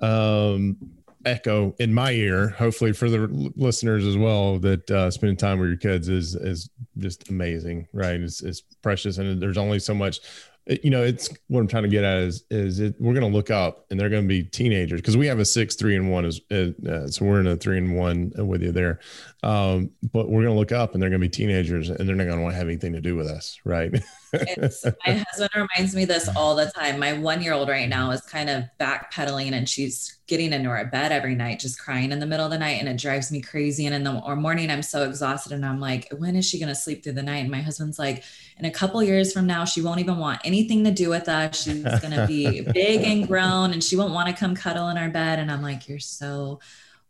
[0.00, 0.76] um
[1.24, 3.18] echo in my ear hopefully for the
[3.56, 8.20] listeners as well that uh, spending time with your kids is is just amazing right
[8.20, 10.20] it's, it's precious and there's only so much
[10.66, 13.36] you know, it's what I'm trying to get at is is it, we're going to
[13.36, 16.10] look up and they're going to be teenagers because we have a six, three, and
[16.10, 19.00] one is uh, so we're in a three and one with you there.
[19.42, 22.16] Um, but we're going to look up and they're going to be teenagers and they're
[22.16, 23.92] not going to want to have anything to do with us, right?
[24.32, 26.98] my husband reminds me this all the time.
[26.98, 30.86] My one year old right now is kind of backpedaling and she's getting into our
[30.86, 33.40] bed every night, just crying in the middle of the night, and it drives me
[33.40, 33.84] crazy.
[33.84, 36.74] And in the morning, I'm so exhausted, and I'm like, when is she going to
[36.74, 37.38] sleep through the night?
[37.38, 38.24] And my husband's like
[38.58, 41.64] in a couple years from now, she won't even want anything to do with us.
[41.64, 44.96] She's going to be big and grown and she won't want to come cuddle in
[44.96, 45.38] our bed.
[45.38, 46.60] And I'm like, you're so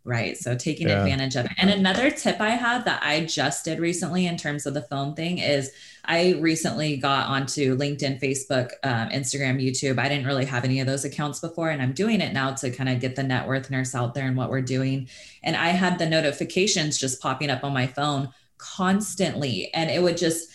[0.05, 0.37] Right.
[0.37, 1.01] So taking yeah.
[1.01, 1.53] advantage of it.
[1.59, 5.15] And another tip I had that I just did recently in terms of the phone
[5.15, 5.71] thing is
[6.05, 10.01] I recently got onto LinkedIn, Facebook, um, Instagram, YouTube.
[10.01, 12.73] I didn't really have any of those accounts before, and I'm doing it now to
[12.73, 15.09] kind of get the net worth nurse out there and what we're doing.
[15.45, 20.17] And I had the notifications just popping up on my phone constantly, and it would
[20.17, 20.51] just,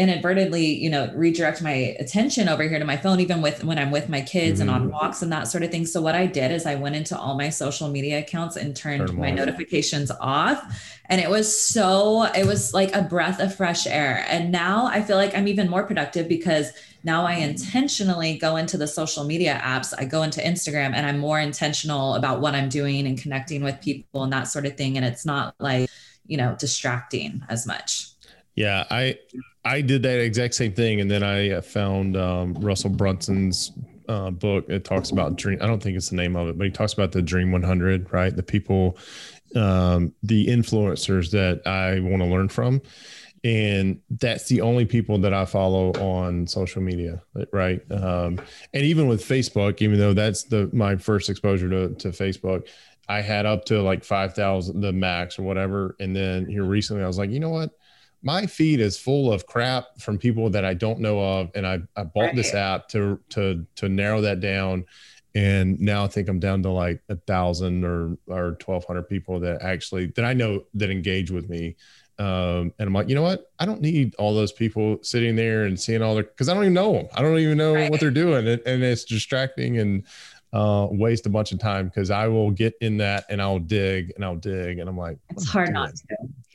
[0.00, 3.90] inadvertently you know redirect my attention over here to my phone even with when i'm
[3.90, 4.62] with my kids mm-hmm.
[4.62, 4.92] and on mm-hmm.
[4.92, 7.36] walks and that sort of thing so what i did is i went into all
[7.36, 9.36] my social media accounts and turned Turn my off.
[9.36, 14.50] notifications off and it was so it was like a breath of fresh air and
[14.50, 16.72] now i feel like i'm even more productive because
[17.04, 21.18] now i intentionally go into the social media apps i go into instagram and i'm
[21.18, 24.96] more intentional about what i'm doing and connecting with people and that sort of thing
[24.96, 25.90] and it's not like
[26.26, 28.06] you know distracting as much
[28.60, 29.18] yeah, I
[29.64, 33.72] I did that exact same thing, and then I uh, found um, Russell Brunson's
[34.08, 34.64] uh, book.
[34.68, 35.58] It talks about dream.
[35.60, 38.12] I don't think it's the name of it, but he talks about the Dream 100,
[38.12, 38.34] right?
[38.34, 38.96] The people,
[39.54, 42.80] um, the influencers that I want to learn from,
[43.44, 47.80] and that's the only people that I follow on social media, right?
[47.90, 48.40] Um,
[48.72, 52.66] and even with Facebook, even though that's the my first exposure to to Facebook,
[53.08, 57.02] I had up to like five thousand, the max or whatever, and then here recently,
[57.02, 57.70] I was like, you know what?
[58.22, 61.80] My feed is full of crap from people that I don't know of, and I,
[61.96, 62.36] I bought right.
[62.36, 64.84] this app to to to narrow that down,
[65.34, 69.40] and now I think I'm down to like a thousand or or twelve hundred people
[69.40, 71.76] that actually that I know that engage with me,
[72.18, 73.50] um, and I'm like, you know what?
[73.58, 76.64] I don't need all those people sitting there and seeing all their because I don't
[76.64, 77.08] even know them.
[77.14, 77.90] I don't even know right.
[77.90, 80.04] what they're doing, and, and it's distracting and
[80.52, 84.12] uh, waste a bunch of time because I will get in that and I'll dig
[84.16, 86.06] and I'll dig and I'm like, it's hard not to.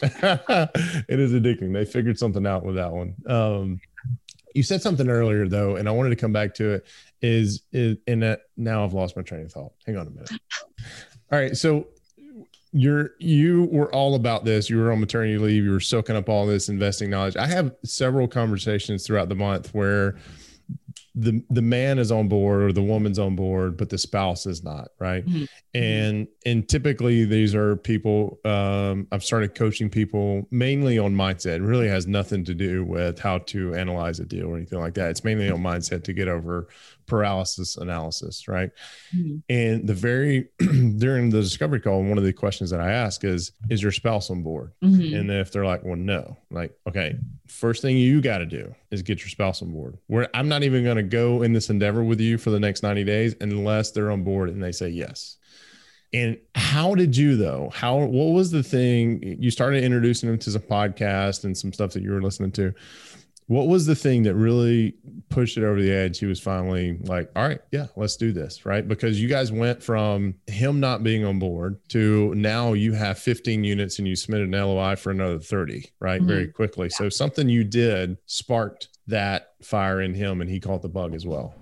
[1.07, 1.73] it is addicting.
[1.73, 3.15] They figured something out with that one.
[3.27, 3.79] Um,
[4.53, 6.85] you said something earlier though, and I wanted to come back to it.
[7.21, 9.73] Is is in that now I've lost my train of thought.
[9.85, 10.31] Hang on a minute.
[11.31, 11.87] All right, so
[12.71, 14.69] you're you were all about this.
[14.69, 15.63] You were on maternity leave.
[15.63, 17.35] You were soaking up all this investing knowledge.
[17.35, 20.17] I have several conversations throughout the month where
[21.15, 24.63] the the man is on board or the woman's on board but the spouse is
[24.63, 25.25] not right?
[25.25, 25.45] Mm-hmm.
[25.73, 31.57] and and typically these are people um, i've started coaching people mainly on mindset.
[31.57, 34.93] It really has nothing to do with how to analyze a deal or anything like
[34.95, 35.09] that.
[35.09, 36.67] It's mainly on mindset to get over
[37.07, 38.71] paralysis analysis, right?
[39.15, 39.37] Mm-hmm.
[39.49, 40.49] And the very
[40.97, 44.29] during the discovery call, one of the questions that I ask is, is your spouse
[44.29, 44.71] on board?
[44.83, 45.15] Mm-hmm.
[45.15, 49.01] And if they're like, well, no, like, okay, first thing you got to do is
[49.01, 49.97] get your spouse on board.
[50.07, 52.83] Where I'm not even going to go in this endeavor with you for the next
[52.83, 55.37] 90 days unless they're on board and they say yes.
[56.13, 57.69] And how did you though?
[57.73, 61.91] How what was the thing you started introducing them to some podcast and some stuff
[61.91, 62.73] that you were listening to?
[63.47, 64.95] What was the thing that really
[65.29, 68.65] pushed it over the edge he was finally like all right yeah let's do this
[68.65, 73.19] right because you guys went from him not being on board to now you have
[73.19, 76.27] 15 units and you submitted an loi for another 30 right mm-hmm.
[76.27, 76.97] very quickly yeah.
[76.97, 81.25] so something you did sparked that fire in him and he caught the bug as
[81.25, 81.53] well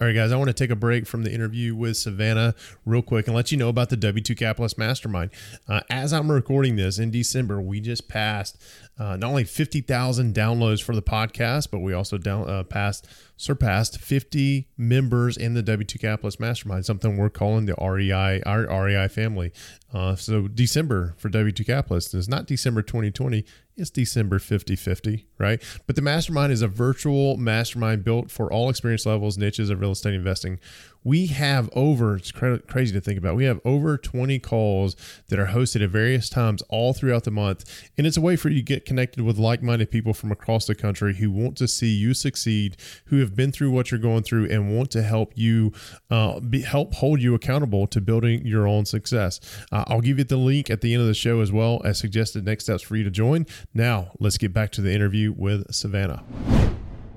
[0.00, 3.00] all right, guys, I want to take a break from the interview with Savannah real
[3.00, 5.30] quick and let you know about the W2 Capitalist Mastermind.
[5.68, 8.60] Uh, as I'm recording this in December, we just passed
[8.98, 13.98] uh, not only 50,000 downloads for the podcast, but we also down, uh, passed surpassed
[13.98, 19.52] 50 members in the W2 Capitalist Mastermind, something we're calling the REI, our REI family.
[19.92, 23.44] Uh, so December for W2 Capitalist is not December 2020,
[23.76, 25.60] it's December 50 50, right?
[25.86, 29.92] But the mastermind is a virtual mastermind built for all experience levels, niches of real
[29.92, 30.60] estate investing
[31.04, 34.96] we have over it's crazy to think about we have over 20 calls
[35.28, 37.64] that are hosted at various times all throughout the month.
[37.96, 40.74] And it's a way for you to get connected with like-minded people from across the
[40.74, 44.48] country who want to see you succeed who have been through what you're going through
[44.50, 45.72] and want to help you
[46.10, 49.40] uh, be, help hold you accountable to building your own success.
[49.70, 51.98] Uh, i'll give you the link at the end of the show as well as
[51.98, 53.46] suggested next steps for you to join.
[53.74, 56.24] Now let's get back to the interview with savannah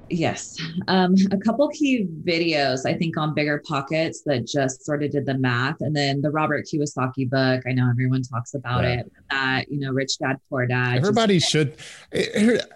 [0.09, 0.57] Yes.
[0.87, 5.37] Um, a couple key videos, I think, on BiggerPockets that just sort of did the
[5.37, 5.81] math.
[5.81, 7.63] And then the Robert Kiyosaki book.
[7.67, 8.99] I know everyone talks about right.
[8.99, 9.11] it.
[9.29, 10.97] That, you know, Rich Dad, Poor Dad.
[10.97, 11.75] Everybody just, should,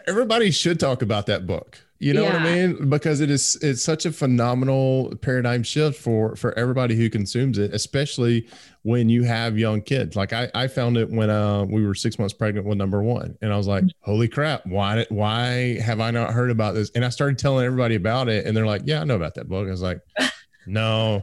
[0.08, 1.80] everybody should talk about that book.
[2.01, 2.33] You know yeah.
[2.33, 2.89] what I mean?
[2.89, 7.75] Because it is it's such a phenomenal paradigm shift for for everybody who consumes it,
[7.75, 8.47] especially
[8.81, 10.15] when you have young kids.
[10.15, 13.37] Like I, I found it when uh, we were six months pregnant with number one,
[13.43, 14.65] and I was like, "Holy crap!
[14.65, 18.47] Why why have I not heard about this?" And I started telling everybody about it,
[18.47, 20.01] and they're like, "Yeah, I know about that book." I was like,
[20.65, 21.21] "No,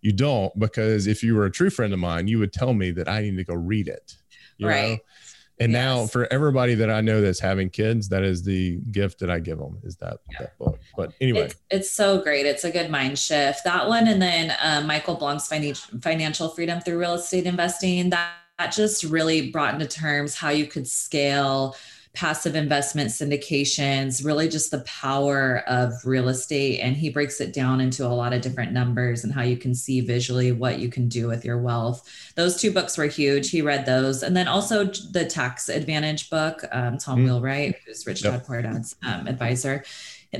[0.00, 2.90] you don't," because if you were a true friend of mine, you would tell me
[2.90, 4.16] that I need to go read it.
[4.60, 4.90] right.
[4.90, 4.98] Know?
[5.58, 9.30] And now for everybody that I know that's having kids, that is the gift that
[9.30, 10.38] I give them is that, Yeah.
[10.40, 10.78] that book.
[10.96, 12.44] But anyway, It's, it's so great.
[12.44, 13.64] It's a good mind shift.
[13.64, 18.10] That one, and then uh, Michael Blank's finan- financial freedom through real estate investing.
[18.10, 21.74] That, that just really brought into terms how you could scale
[22.16, 26.80] passive investment syndications, really just the power of real estate.
[26.80, 29.74] And he breaks it down into a lot of different numbers and how you can
[29.74, 32.08] see visually what you can do with your wealth.
[32.34, 33.50] Those two books were huge.
[33.50, 34.22] He read those.
[34.22, 37.24] And then also the tax advantage book, um, Tom Mm.
[37.24, 38.32] Wheelwright, who's Rich Yep.
[38.32, 39.84] Dad Poor Dad's um, advisor.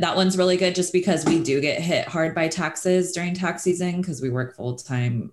[0.00, 3.62] That one's really good just because we do get hit hard by taxes during tax
[3.62, 5.32] season because we work full time,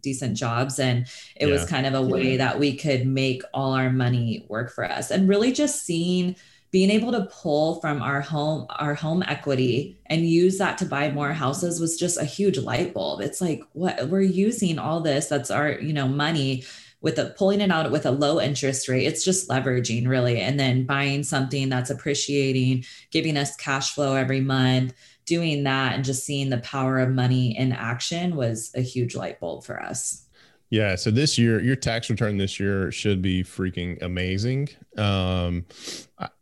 [0.00, 0.78] decent jobs.
[0.78, 1.06] And
[1.36, 4.84] it was kind of a way that we could make all our money work for
[4.84, 5.10] us.
[5.10, 6.36] And really just seeing
[6.74, 11.08] being able to pull from our home our home equity and use that to buy
[11.08, 15.28] more houses was just a huge light bulb it's like what we're using all this
[15.28, 16.64] that's our you know money
[17.04, 20.58] with a pulling it out with a low interest rate it's just leveraging really and
[20.58, 24.94] then buying something that's appreciating giving us cash flow every month
[25.26, 29.38] doing that and just seeing the power of money in action was a huge light
[29.38, 30.22] bulb for us
[30.70, 30.96] Yeah.
[30.96, 34.70] So this year, your tax return this year should be freaking amazing.
[34.96, 35.66] Um,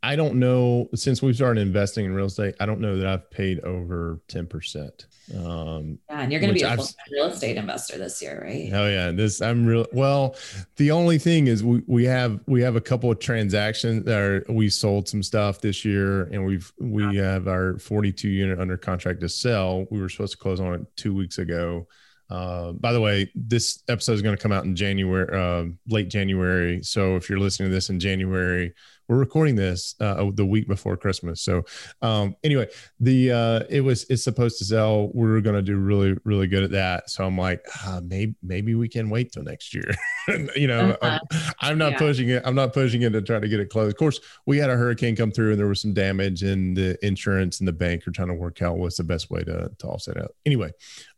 [0.02, 3.30] I, don't know since we've started investing in real estate, I don't know that I've
[3.30, 5.04] paid over 10%.
[5.30, 6.76] Um, yeah and you're going to be a
[7.12, 10.36] real estate investor this year right Oh yeah, this I'm real well.
[10.76, 14.44] The only thing is we we have we have a couple of transactions that are
[14.48, 19.20] we sold some stuff this year, and we've we have our 42 unit under contract
[19.20, 19.86] to sell.
[19.90, 21.86] We were supposed to close on it two weeks ago.
[22.32, 26.08] Uh, by the way, this episode is going to come out in January, uh, late
[26.08, 26.82] January.
[26.82, 28.72] So if you're listening to this in January,
[29.12, 31.42] we're recording this uh, the week before Christmas.
[31.42, 31.64] So
[32.00, 35.10] um, anyway, the uh, it was it's supposed to sell.
[35.12, 37.10] We are going to do really really good at that.
[37.10, 39.90] So I'm like, ah, maybe maybe we can wait till next year.
[40.56, 41.18] you know, Uh-huh.
[41.30, 41.98] I'm, I'm not Yeah.
[41.98, 42.42] pushing it.
[42.46, 43.92] I'm not pushing it to try to get it closed.
[43.92, 46.96] Of course, we had a hurricane come through and there was some damage, and the
[47.06, 49.86] insurance and the bank are trying to work out what's the best way to to
[49.86, 50.30] offset it.
[50.46, 50.70] Anyway,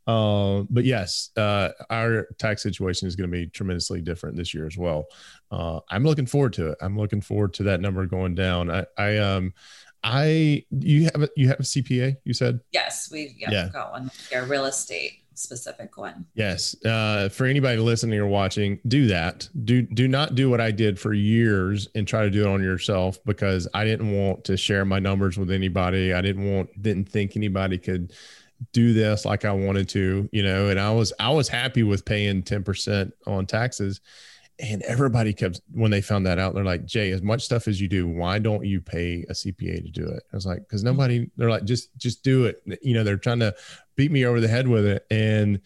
[0.07, 4.67] uh, but yes, uh, our tax situation is going to be tremendously different this year
[4.67, 5.07] as well.
[5.51, 6.79] Uh, I'm looking forward to it.
[6.81, 8.71] I'm looking forward to that number going down.
[8.71, 9.55] I, I um,
[10.03, 12.17] I you have a, you have a CPA.
[12.25, 13.65] You said yes we yeah, Yeah.
[13.65, 16.77] we've got one yeah real estate specific one yes.
[16.85, 19.49] Uh, for anybody listening or watching, do that.
[19.65, 22.63] Do do not do what I did for years and try to do it on
[22.63, 26.13] yourself because I didn't want to share my numbers with anybody.
[26.13, 28.13] I didn't want didn't think anybody could
[28.73, 32.05] do this like I wanted to, you know, and I was I was happy with
[32.05, 34.01] paying 10% on taxes.
[34.61, 37.81] And everybody kept when they found that out, they're like, Jay, as much stuff as
[37.81, 40.23] you do, why don't you pay a CPA to do it?
[40.33, 42.63] I was like, because nobody, they're like, just just do it.
[42.81, 43.55] You know, they're trying to
[43.97, 45.07] beat me over the head with it.
[45.11, 45.61] And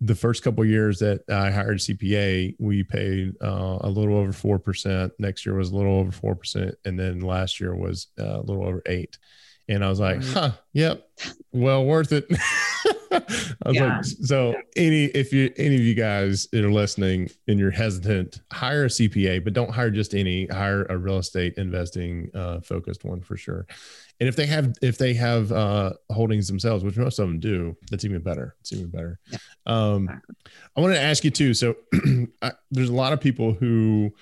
[0.00, 4.32] the first couple of years that I hired CPA, we paid uh, a little over
[4.32, 5.12] four percent.
[5.18, 8.42] Next year was a little over four percent, and then last year was uh, a
[8.42, 9.16] little over eight.
[9.68, 11.08] And I was like, "Huh, yep,
[11.52, 12.26] well worth it."
[13.10, 13.22] I
[13.66, 13.96] was Yeah.
[13.96, 18.40] like, "So any if you any of you guys that are listening and you're hesitant,
[18.52, 20.46] hire a CPA, but don't hire just any.
[20.46, 23.66] Hire a real estate investing uh, focused one for sure.
[24.20, 27.76] And if they have if they have uh, holdings themselves, which most of them do,
[27.90, 28.54] that's even better.
[28.60, 29.18] It's even better.
[29.30, 29.38] Yeah.
[29.66, 30.08] Um,
[30.76, 31.54] I wanted to ask you too.
[31.54, 31.76] So
[32.42, 34.12] I, there's a lot of people who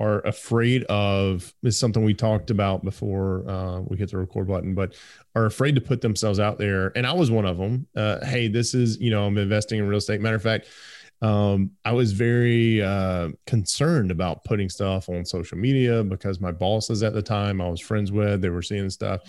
[0.00, 4.74] are afraid of is something we talked about before uh, we hit the record button,
[4.74, 4.94] but
[5.34, 6.92] are afraid to put themselves out there.
[6.96, 7.86] And I was one of them.
[7.96, 10.20] Uh, hey, this is you know I'm investing in real estate.
[10.20, 10.66] Matter of fact,
[11.20, 17.04] um, I was very uh, concerned about putting stuff on social media because my bosses
[17.04, 19.20] at the time I was friends with, they were seeing stuff.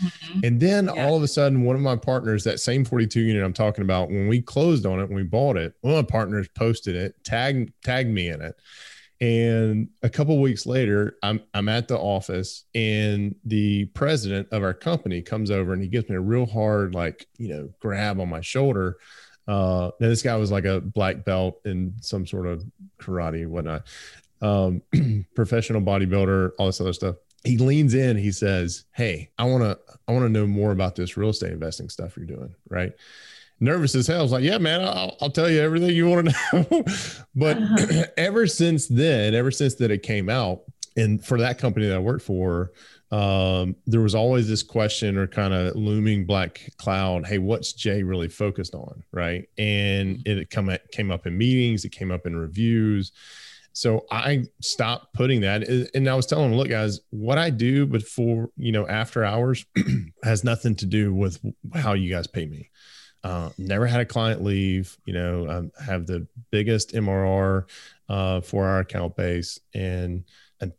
[0.43, 1.05] And then Yeah.
[1.05, 4.09] all of a sudden, one of my partners, that same 42 unit I'm talking about,
[4.09, 7.13] when we closed on it, when we bought it, one of my partners posted it,
[7.23, 8.55] tagged tagged me in it.
[9.23, 14.73] And a couple weeks later, I'm I'm at the office, and the president of our
[14.73, 18.27] company comes over and he gives me a real hard, like you know, grab on
[18.27, 18.97] my shoulder.
[19.47, 22.65] Uh, now this guy was like a black belt in some sort of
[22.99, 23.87] karate whatnot,
[24.41, 24.81] um,
[25.35, 27.15] professional bodybuilder, all this other stuff.
[27.45, 30.97] He leans in, he says, "Hey, I want to, I want to know more about
[30.97, 32.91] this real estate investing stuff you're doing, right?"
[33.63, 34.19] Nervous as hell.
[34.19, 36.35] I was like, "Yeah, man, I'll, I'll tell you everything you want to
[36.69, 36.83] know."
[37.33, 38.05] but Uh-huh.
[38.17, 40.63] ever since then, ever since that it came out,
[40.97, 42.73] and for that company that I worked for,
[43.11, 47.25] um, there was always this question or kind of looming black cloud.
[47.25, 49.47] Hey, what's Jay really focused on, right?
[49.57, 53.13] And it come at, came up in meetings, it came up in reviews.
[53.71, 55.63] So I stopped putting that,
[55.95, 59.65] and I was telling them, look, guys, what I do before, you know, after hours
[60.23, 61.39] has nothing to do with
[61.73, 62.69] how you guys pay me.
[63.23, 64.97] Uh, never had a client leave.
[65.05, 67.65] You know, I have the biggest MRR
[68.09, 70.25] uh, for our account base, and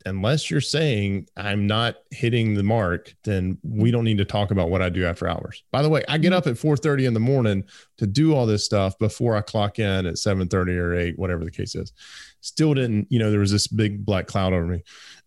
[0.07, 4.70] unless you're saying I'm not hitting the mark, then we don't need to talk about
[4.70, 5.62] what I do after hours.
[5.72, 7.64] By the way, I get up at 4:30 in the morning
[7.99, 11.51] to do all this stuff before I clock in at 7:30 or 8, whatever the
[11.51, 11.92] case is.
[12.40, 14.82] Still didn't, you know, there was this big black cloud over me.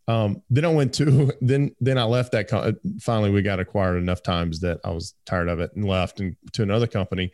[0.07, 2.49] Um, then I went to then then I left that.
[2.49, 6.19] Co- finally, we got acquired enough times that I was tired of it and left
[6.19, 7.31] and to another company.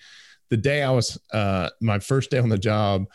[0.50, 3.06] The day I was uh, my first day on the job,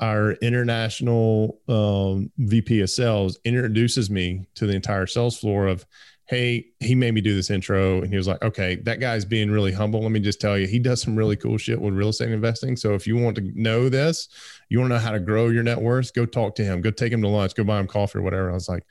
[0.00, 5.86] our international um, VP of sales introduces me to the entire sales floor of,
[6.28, 8.02] hey, he made me do this intro.
[8.02, 10.02] And he was like, okay, that guy's being really humble.
[10.02, 12.76] Let me just tell you, he does some really cool shit with real estate investing.
[12.76, 14.28] So if you want to know this,
[14.68, 16.90] you want to know how to grow your net worth, go talk to him, go
[16.90, 18.50] take him to lunch, go buy him coffee or whatever.
[18.50, 18.84] I was like,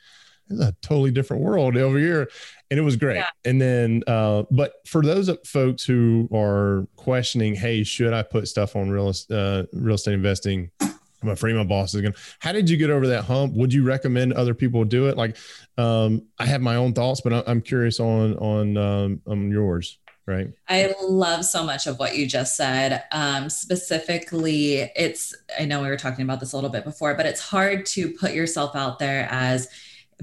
[0.50, 2.30] it's a totally different world over here.
[2.72, 3.18] And it was great.
[3.18, 3.30] Yeah.
[3.44, 8.76] And then, uh, but for those folks who are questioning, hey, should I put stuff
[8.76, 10.72] on real, uh, real estate investing?
[11.26, 12.20] I'm afraid my boss is going to.
[12.40, 13.54] How did you get over that hump?
[13.54, 15.18] Would you recommend other people do it?
[15.18, 15.38] Like,
[15.78, 19.98] um, I have my own thoughts, but I'm curious on on um, on yours.
[20.28, 20.52] Right.
[20.68, 23.04] I love so much of what you just said.
[23.12, 27.28] Um, specifically, it's I know we were talking about this a little bit before, but
[27.28, 29.70] it's hard to put yourself out there as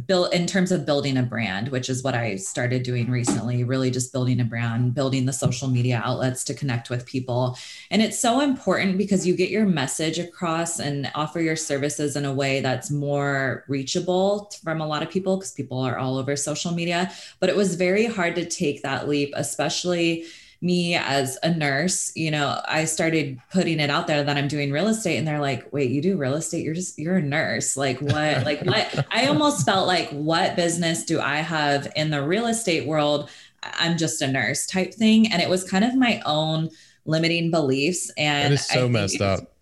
[0.06, 3.90] build in terms of building a brand which is what i started doing recently really
[3.90, 7.56] just building a brand building the social media outlets to connect with people.
[7.90, 12.24] And it's so important because you get your message across and offer your services in
[12.24, 16.36] a way that's more reachable from a lot of people because people are all over
[16.36, 17.10] social media.
[17.40, 20.24] But it was very hard to take that leap especially
[20.62, 24.70] me as a nurse, you know, I started putting it out there that I'm doing
[24.70, 26.64] real estate and they're like, wait, you do real estate?
[26.64, 27.76] You're just, you're a nurse.
[27.76, 29.06] Like what, like what?
[29.10, 33.28] I almost felt like, what business do I have in the real estate world?
[33.62, 35.32] I'm just a nurse type thing.
[35.32, 36.70] And it was kind of my own
[37.04, 38.10] limiting beliefs.
[38.16, 39.52] And it's so messed up.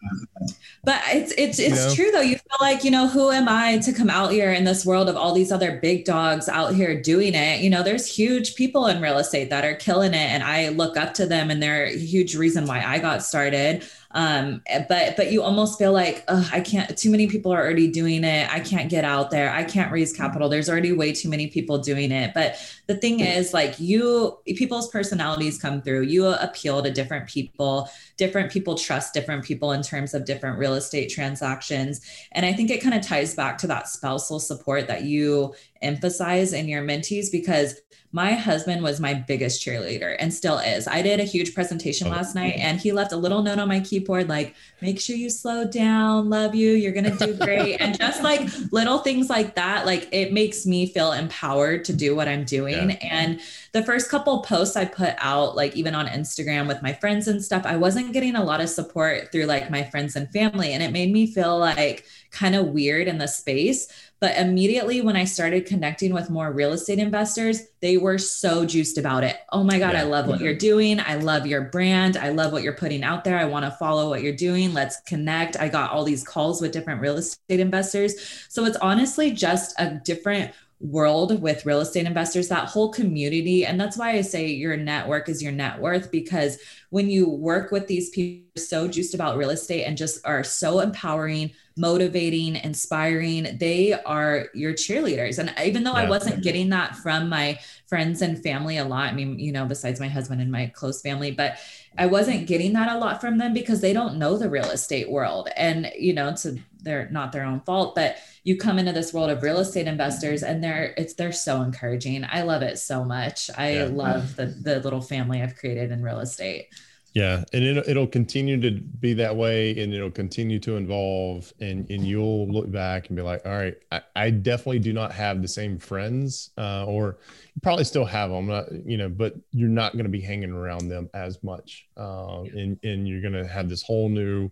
[0.82, 1.94] But it's it's it's you know?
[1.94, 2.20] true though.
[2.22, 5.10] You feel like, you know, who am I to come out here in this world
[5.10, 7.60] of all these other big dogs out here doing it?
[7.60, 10.96] You know, there's huge people in real estate that are killing it and I look
[10.96, 15.30] up to them and they're a huge reason why I got started um but but
[15.30, 18.90] you almost feel like i can't too many people are already doing it i can't
[18.90, 22.34] get out there i can't raise capital there's already way too many people doing it
[22.34, 22.56] but
[22.90, 23.24] the thing hmm.
[23.24, 26.02] is like you people's personalities come through.
[26.02, 27.88] You appeal to different people.
[28.16, 32.00] Different people trust different people in terms of different real estate transactions.
[32.32, 36.52] And i think it kind of ties back to that spousal support that you emphasize
[36.52, 37.80] in your mentees because
[38.12, 40.88] my husband was my biggest cheerleader and still is.
[40.88, 43.68] I did a huge presentation oh, last night and he left a little note on
[43.68, 47.76] my keyboard like, make sure you slow down, love you, you're going to do great.
[47.80, 52.16] and just like little things like that, like it makes me feel empowered to do
[52.16, 52.79] what I'm doing.
[52.88, 52.96] Yeah.
[53.02, 53.40] And
[53.72, 57.44] the first couple posts I put out, like even on Instagram with my friends and
[57.44, 60.72] stuff, I wasn't getting a lot of support through like my friends and family.
[60.72, 63.88] And it made me feel like kind of weird in the space.
[64.20, 68.98] But immediately when I started connecting with more real estate investors, they were so juiced
[68.98, 69.38] about it.
[69.50, 70.00] Oh my God, yeah.
[70.00, 70.58] I love what you're mm-hmm.
[70.58, 71.00] doing.
[71.00, 72.18] I love your brand.
[72.18, 73.38] I love what you're putting out there.
[73.38, 74.74] I want to follow what you're doing.
[74.74, 75.58] Let's connect.
[75.58, 78.46] I got all these calls with different real estate investors.
[78.50, 83.66] So it's honestly just a different world with real estate investors, that whole community.
[83.66, 86.58] And that's why I say your network is your net worth because
[86.88, 90.80] when you work with these people so juiced about real estate and just are so
[90.80, 95.38] empowering, motivating, inspiring, they are your cheerleaders.
[95.38, 96.06] And even though yeah.
[96.06, 99.66] I wasn't getting that from my friends and family a lot, I mean, you know,
[99.66, 101.58] besides my husband and my close family, but
[101.98, 105.10] I wasn't getting that a lot from them because they don't know the real estate
[105.10, 105.50] world.
[105.56, 109.30] And, you know, to they're not their own fault, but you come into this world
[109.30, 112.24] of real estate investors and they're it's they're so encouraging.
[112.30, 113.50] I love it so much.
[113.56, 113.84] I yeah.
[113.84, 116.68] love the the little family I've created in real estate.
[117.12, 121.90] Yeah, and it'll, it'll continue to be that way, and it'll continue to evolve, and
[121.90, 125.42] and you'll look back and be like, all right, I, I definitely do not have
[125.42, 127.18] the same friends, uh, or
[127.54, 130.52] you probably still have them, not, you know, but you're not going to be hanging
[130.52, 134.48] around them as much, uh, and and you're going to have this whole new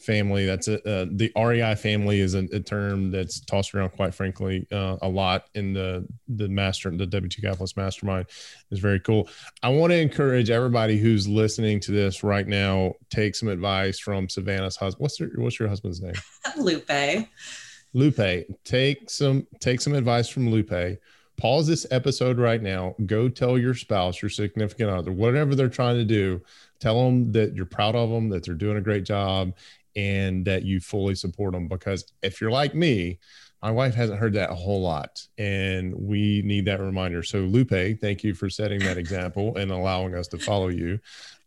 [0.00, 0.46] family.
[0.46, 4.66] That's a, uh, the REI family is a, a, term that's tossed around, quite frankly,
[4.72, 8.26] uh, a lot in the the master the W2 Capitalist Mastermind
[8.70, 9.28] is very cool.
[9.62, 12.94] I want to encourage everybody who's listening to this right now.
[13.10, 15.02] Take some advice from Savannah's husband.
[15.02, 16.14] What's your What's your husband's name?
[16.56, 17.28] Lupe.
[17.92, 18.46] Lupe.
[18.64, 20.98] Take some Take some advice from Lupe.
[21.40, 22.94] Pause this episode right now.
[23.06, 26.42] Go tell your spouse, your significant other, whatever they're trying to do.
[26.80, 29.54] Tell them that you're proud of them, that they're doing a great job,
[29.96, 31.68] and that you fully support them.
[31.68, 33.18] Because if you're like me,
[33.62, 37.22] my wife hasn't heard that a whole lot, and we need that reminder.
[37.22, 40.98] So, Lupe, thank you for setting that example and allowing us to follow you,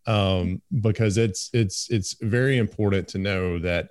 [0.06, 3.90] um, because it's it's it's very important to know that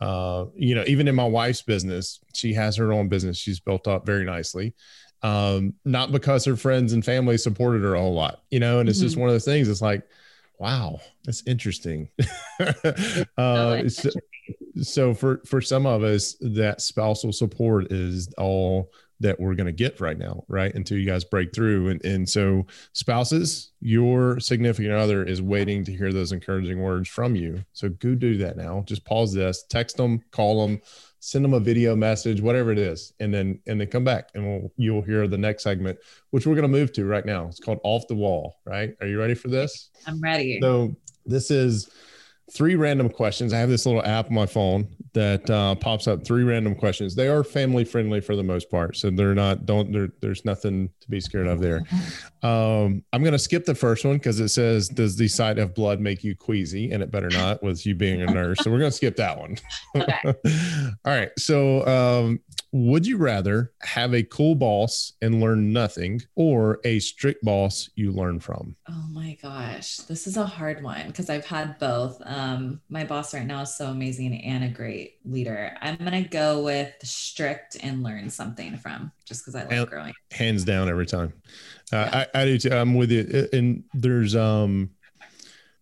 [0.00, 3.36] uh, you know, even in my wife's business, she has her own business.
[3.36, 4.74] She's built up very nicely.
[5.22, 8.88] Um, not because her friends and family supported her a whole lot, you know, and
[8.88, 9.06] it's mm-hmm.
[9.06, 9.68] just one of those things.
[9.68, 10.04] It's like,
[10.58, 12.08] wow, that's interesting.
[13.38, 14.10] uh, so,
[14.82, 18.90] so for for some of us, that spousal support is all
[19.20, 20.74] that we're going to get right now, right?
[20.74, 21.88] Until you guys break through.
[21.88, 27.34] And, and so, spouses, your significant other is waiting to hear those encouraging words from
[27.34, 27.64] you.
[27.72, 28.84] So, go do that now.
[28.86, 30.80] Just pause this, text them, call them,
[31.20, 34.46] send them a video message, whatever it is, and then and then come back and
[34.46, 35.98] we'll you'll hear the next segment,
[36.30, 37.46] which we're going to move to right now.
[37.46, 38.94] It's called Off the Wall, right?
[39.00, 39.90] Are you ready for this?
[40.06, 40.58] I'm ready.
[40.60, 40.96] So,
[41.26, 41.90] this is
[42.52, 43.52] three random questions.
[43.52, 47.14] I have this little app on my phone that uh, pops up three random questions.
[47.14, 51.10] They are family friendly for the most part, so they're not don't there's nothing to
[51.10, 51.82] be scared of there.
[52.40, 55.74] Um, I'm going to skip the first one because it says, "Does the sight of
[55.74, 58.58] blood make you queasy?" And it better not, with you being a nurse.
[58.62, 59.56] So we're going to skip that one.
[59.96, 60.20] Okay.
[61.04, 61.30] All right.
[61.36, 62.38] So um,
[62.72, 68.12] would you rather have a cool boss and learn nothing or a strict boss you
[68.12, 68.76] learn from?
[68.88, 72.20] Oh my gosh, this is a hard one because I've had both.
[72.24, 75.74] Um, my boss right now is so amazing and a great leader.
[75.80, 79.86] I'm going to go with strict and learn something from just because I love and,
[79.88, 80.14] growing.
[80.30, 81.32] Hands down every time.
[81.92, 82.26] Uh, yeah.
[82.34, 82.70] I, I do too.
[82.70, 83.48] I'm with you.
[83.52, 84.90] And there's, um,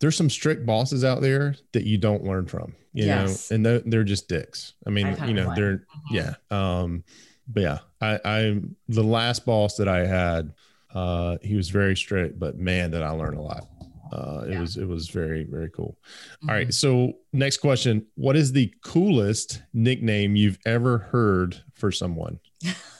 [0.06, 3.50] there's some strict bosses out there that you don't learn from you yes.
[3.50, 4.72] know, and they're, they're just dicks.
[4.86, 6.14] I mean, you know, they're, mm-hmm.
[6.14, 6.34] yeah.
[6.50, 7.02] Um,
[7.46, 10.54] but yeah, I, I, the last boss that I had,
[10.94, 13.66] uh, he was very strict, but man, did I learn a lot.
[14.10, 14.60] Uh, it yeah.
[14.60, 15.98] was, it was very, very cool.
[16.38, 16.48] Mm-hmm.
[16.48, 16.68] All right.
[16.68, 16.70] Mm-hmm.
[16.70, 22.38] So next question, what is the coolest nickname you've ever heard for someone?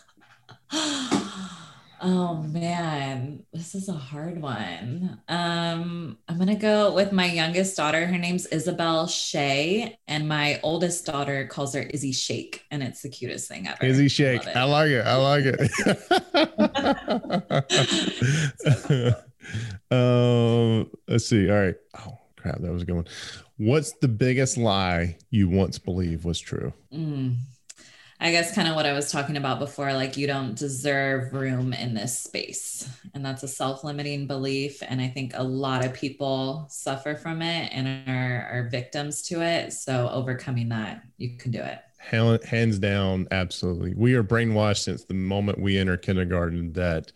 [2.00, 5.18] Oh man, this is a hard one.
[5.28, 8.06] Um, I'm gonna go with my youngest daughter.
[8.06, 13.08] Her name's Isabel Shay, and my oldest daughter calls her Izzy Shake, and it's the
[13.08, 13.84] cutest thing ever.
[13.84, 15.06] Izzy Shake, I, I like it.
[15.06, 15.60] I like it.
[19.90, 21.50] um, let's see.
[21.50, 21.76] All right.
[21.98, 23.08] Oh crap, that was a good one.
[23.56, 26.74] What's the biggest lie you once believed was true?
[26.92, 27.36] Mm.
[28.18, 31.72] I guess kind of what I was talking about before, like you don't deserve room
[31.72, 32.88] in this space.
[33.14, 34.82] And that's a self limiting belief.
[34.82, 39.42] And I think a lot of people suffer from it and are, are victims to
[39.42, 39.72] it.
[39.72, 41.80] So overcoming that, you can do it.
[41.98, 43.94] Hands down, absolutely.
[43.94, 47.12] We are brainwashed since the moment we enter kindergarten that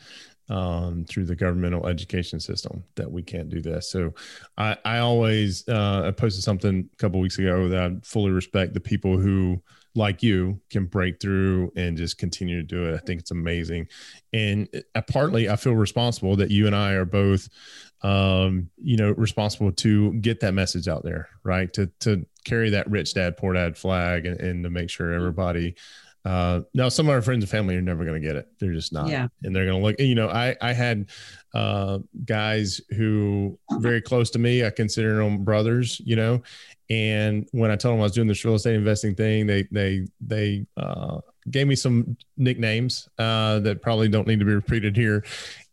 [0.50, 3.88] um, through the governmental education system that we can't do this.
[3.88, 4.12] So
[4.58, 8.74] I, I always uh, I posted something a couple weeks ago that I fully respect
[8.74, 9.62] the people who
[9.94, 12.94] like you can break through and just continue to do it.
[12.94, 13.88] I think it's amazing.
[14.32, 17.48] And uh, partly I feel responsible that you and I are both
[18.02, 21.70] um, you know, responsible to get that message out there, right?
[21.74, 25.16] To to carry that rich dad, poor dad flag and, and to make sure mm-hmm.
[25.16, 25.74] everybody
[26.24, 28.48] uh, now some of our friends and family are never going to get it.
[28.58, 29.08] They're just not.
[29.08, 29.28] Yeah.
[29.42, 31.08] And they're going to look, you know, I, I had,
[31.54, 36.42] uh, guys who very close to me, I consider them brothers, you know,
[36.90, 40.06] and when I told them I was doing this real estate investing thing, they they
[40.20, 45.24] they uh, gave me some nicknames uh, that probably don't need to be repeated here.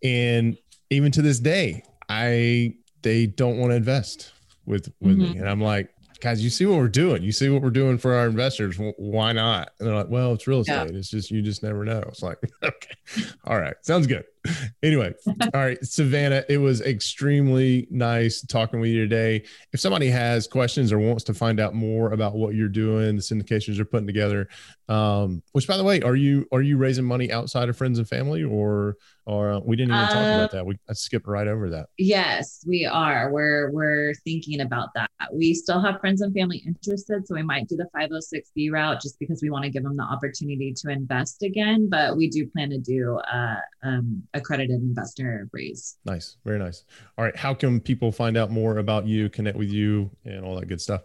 [0.04, 0.56] And
[0.92, 4.32] even to this day, I they don't want to invest
[4.68, 5.34] with with mm-hmm.
[5.34, 5.90] me, and I'm like,
[6.20, 7.24] guys, you see what we're doing.
[7.24, 8.78] You see what we're doing for our investors.
[8.98, 9.72] Why not?
[9.80, 10.92] And they're like, well, it's real estate.
[10.92, 10.98] Yeah.
[10.98, 12.04] It's just you just never know.
[12.08, 14.26] It's like, okay, all right, sounds good.
[14.84, 19.44] anyway, all right, Savannah, it was extremely nice talking with you today.
[19.74, 23.22] If somebody has questions or wants to find out more about what you're doing, the
[23.22, 24.48] syndications you're putting together,
[24.90, 28.08] um, which by the way, are you are you raising money outside of friends and
[28.08, 28.96] family, or
[29.26, 30.66] or uh, we didn't even talk about uh, that?
[30.66, 31.88] We I skipped right over that.
[31.98, 33.30] Yes, we are.
[33.32, 35.10] We're we're thinking about that.
[35.34, 39.20] We still have friends and family interested, so we might do the 506b route just
[39.20, 41.90] because we want to give them the opportunity to invest again.
[41.90, 45.98] But we do plan to do uh, um, accredited investor raise.
[46.06, 46.38] Nice.
[46.46, 46.84] Very nice.
[47.18, 47.36] All right.
[47.36, 50.82] How can people find out more about you, connect with you, and all that good
[50.82, 51.02] stuff?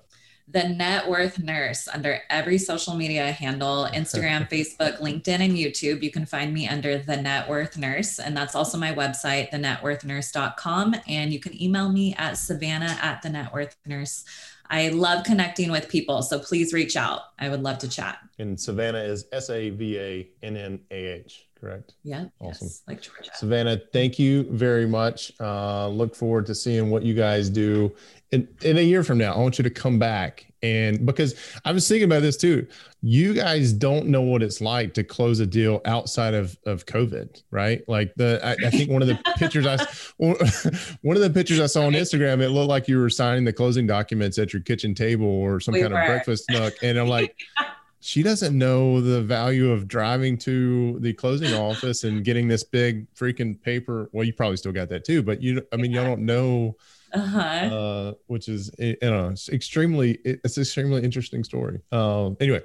[0.49, 6.03] The Net Worth Nurse under every social media handle Instagram, Facebook, LinkedIn, and YouTube.
[6.03, 8.19] You can find me under The Net Worth Nurse.
[8.19, 10.97] And that's also my website, thenetworthnurse.com.
[11.09, 14.25] And you can email me at savannah at the Net Worth Nurse.
[14.71, 16.23] I love connecting with people.
[16.23, 17.21] So please reach out.
[17.39, 18.19] I would love to chat.
[18.39, 21.95] And Savannah is S A V A N N A H correct?
[22.03, 22.27] Yeah.
[22.41, 22.67] Awesome.
[22.67, 23.31] Yes, like Georgia.
[23.35, 25.33] Savannah, thank you very much.
[25.41, 27.95] Uh, look forward to seeing what you guys do
[28.33, 29.33] in, in a year from now.
[29.33, 31.35] I want you to come back and because
[31.65, 32.67] I was thinking about this too.
[33.05, 37.43] You guys don't know what it's like to close a deal outside of of COVID,
[37.51, 37.83] right?
[37.89, 39.77] Like the I, I think one of the pictures I
[41.03, 43.53] one of the pictures I saw on Instagram, it looked like you were signing the
[43.53, 46.01] closing documents at your kitchen table or some We kind were.
[46.01, 47.37] of breakfast nook, and I'm like.
[48.05, 53.07] She doesn't know the value of driving to the closing office and getting this big
[53.15, 54.11] freaking paper.
[54.11, 56.77] Well, you probably still got that too, but you, I mean, y'all don't know
[57.15, 57.39] Uh-huh.
[57.39, 61.81] uh, which is you know it's extremely it's an extremely interesting story.
[61.93, 62.63] Um, anyway,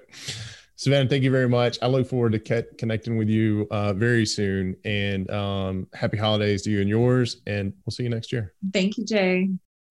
[0.75, 1.79] Savannah, thank you very much.
[1.81, 6.61] I look forward to ca- connecting with you uh, very soon, and um, happy holidays
[6.63, 7.41] to you and yours.
[7.47, 8.53] And we'll see you next year.
[8.73, 9.49] Thank you, Jay.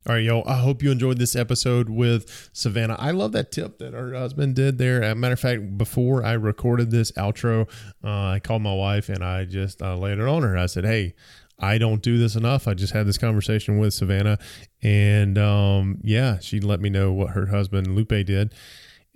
[0.09, 0.45] All right, y'all.
[0.47, 2.95] I hope you enjoyed this episode with Savannah.
[2.97, 5.03] I love that tip that her husband did there.
[5.03, 7.69] As a matter of fact, before I recorded this outro,
[8.05, 10.57] uh, I called my wife and I just uh, laid it on her.
[10.57, 11.17] I said, "Hey,
[11.59, 14.39] I don't do this enough." I just had this conversation with Savannah,
[14.83, 18.55] and um, yeah, she let me know what her husband Lupe did.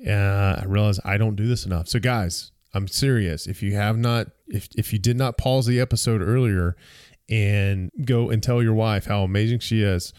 [0.07, 1.89] Uh, I realized I don't do this enough.
[1.89, 3.47] So, guys, I'm serious.
[3.47, 6.77] If you have not, if if you did not pause the episode earlier
[7.29, 10.13] and go and tell your wife how amazing she is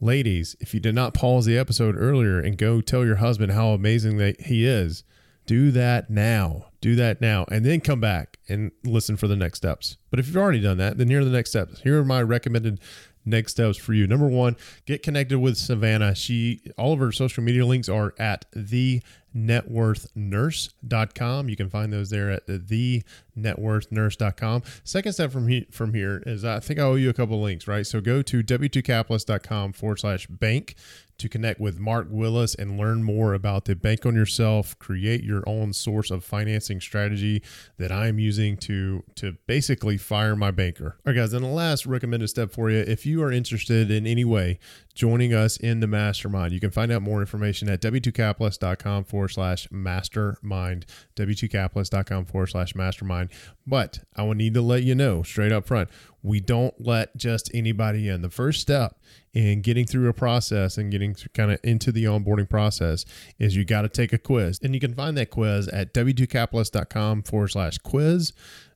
[0.00, 3.70] ladies, if you did not pause the episode earlier and go tell your husband how
[3.70, 5.04] amazing that he is,
[5.48, 6.66] do that now.
[6.80, 9.96] Do that now, and then come back and listen for the next steps.
[10.10, 11.80] But if you've already done that, then here are the next steps.
[11.80, 12.78] Here are my recommended
[13.24, 14.06] next steps for you.
[14.06, 16.14] Number one, get connected with Savannah.
[16.14, 19.02] She all of her social media links are at the
[19.34, 21.48] networthnurse.com.
[21.48, 23.02] You can find those there at the
[23.36, 24.62] networthnurse.com.
[24.84, 27.84] Second step from from here is I think I owe you a couple links, right?
[27.86, 30.76] So go to w2capitalist.com forward slash bank
[31.18, 35.42] to connect with Mark Willis and learn more about the bank on yourself, create your
[35.46, 37.42] own source of financing strategy
[37.76, 40.96] that I'm using to to basically fire my banker.
[41.06, 44.06] All right, guys, and the last recommended step for you, if you are interested in
[44.06, 44.58] any way
[44.94, 49.70] joining us in the mastermind, you can find out more information at w2capitalist.com forward slash
[49.70, 53.30] mastermind, w2capitalist.com forward slash mastermind.
[53.64, 55.88] But I will need to let you know straight up front,
[56.28, 58.22] we don't let just anybody in.
[58.22, 59.00] The first step
[59.32, 63.04] in getting through a process and getting kind of into the onboarding process
[63.38, 64.60] is you got to take a quiz.
[64.62, 68.32] And you can find that quiz at w2capitalist.com forward slash quiz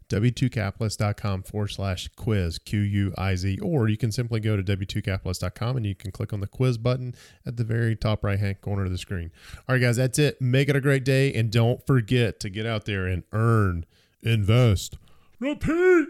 [0.09, 5.77] w2capitalist.com forward slash quiz, Q U I Z, or you can simply go to w2capitalist.com
[5.79, 7.15] and you can click on the quiz button
[7.47, 9.31] at the very top right hand corner of the screen.
[9.69, 10.41] All right, guys, that's it.
[10.41, 11.33] Make it a great day.
[11.33, 13.87] And don't forget to get out there and earn,
[14.23, 14.99] invest,
[15.41, 16.09] repeat.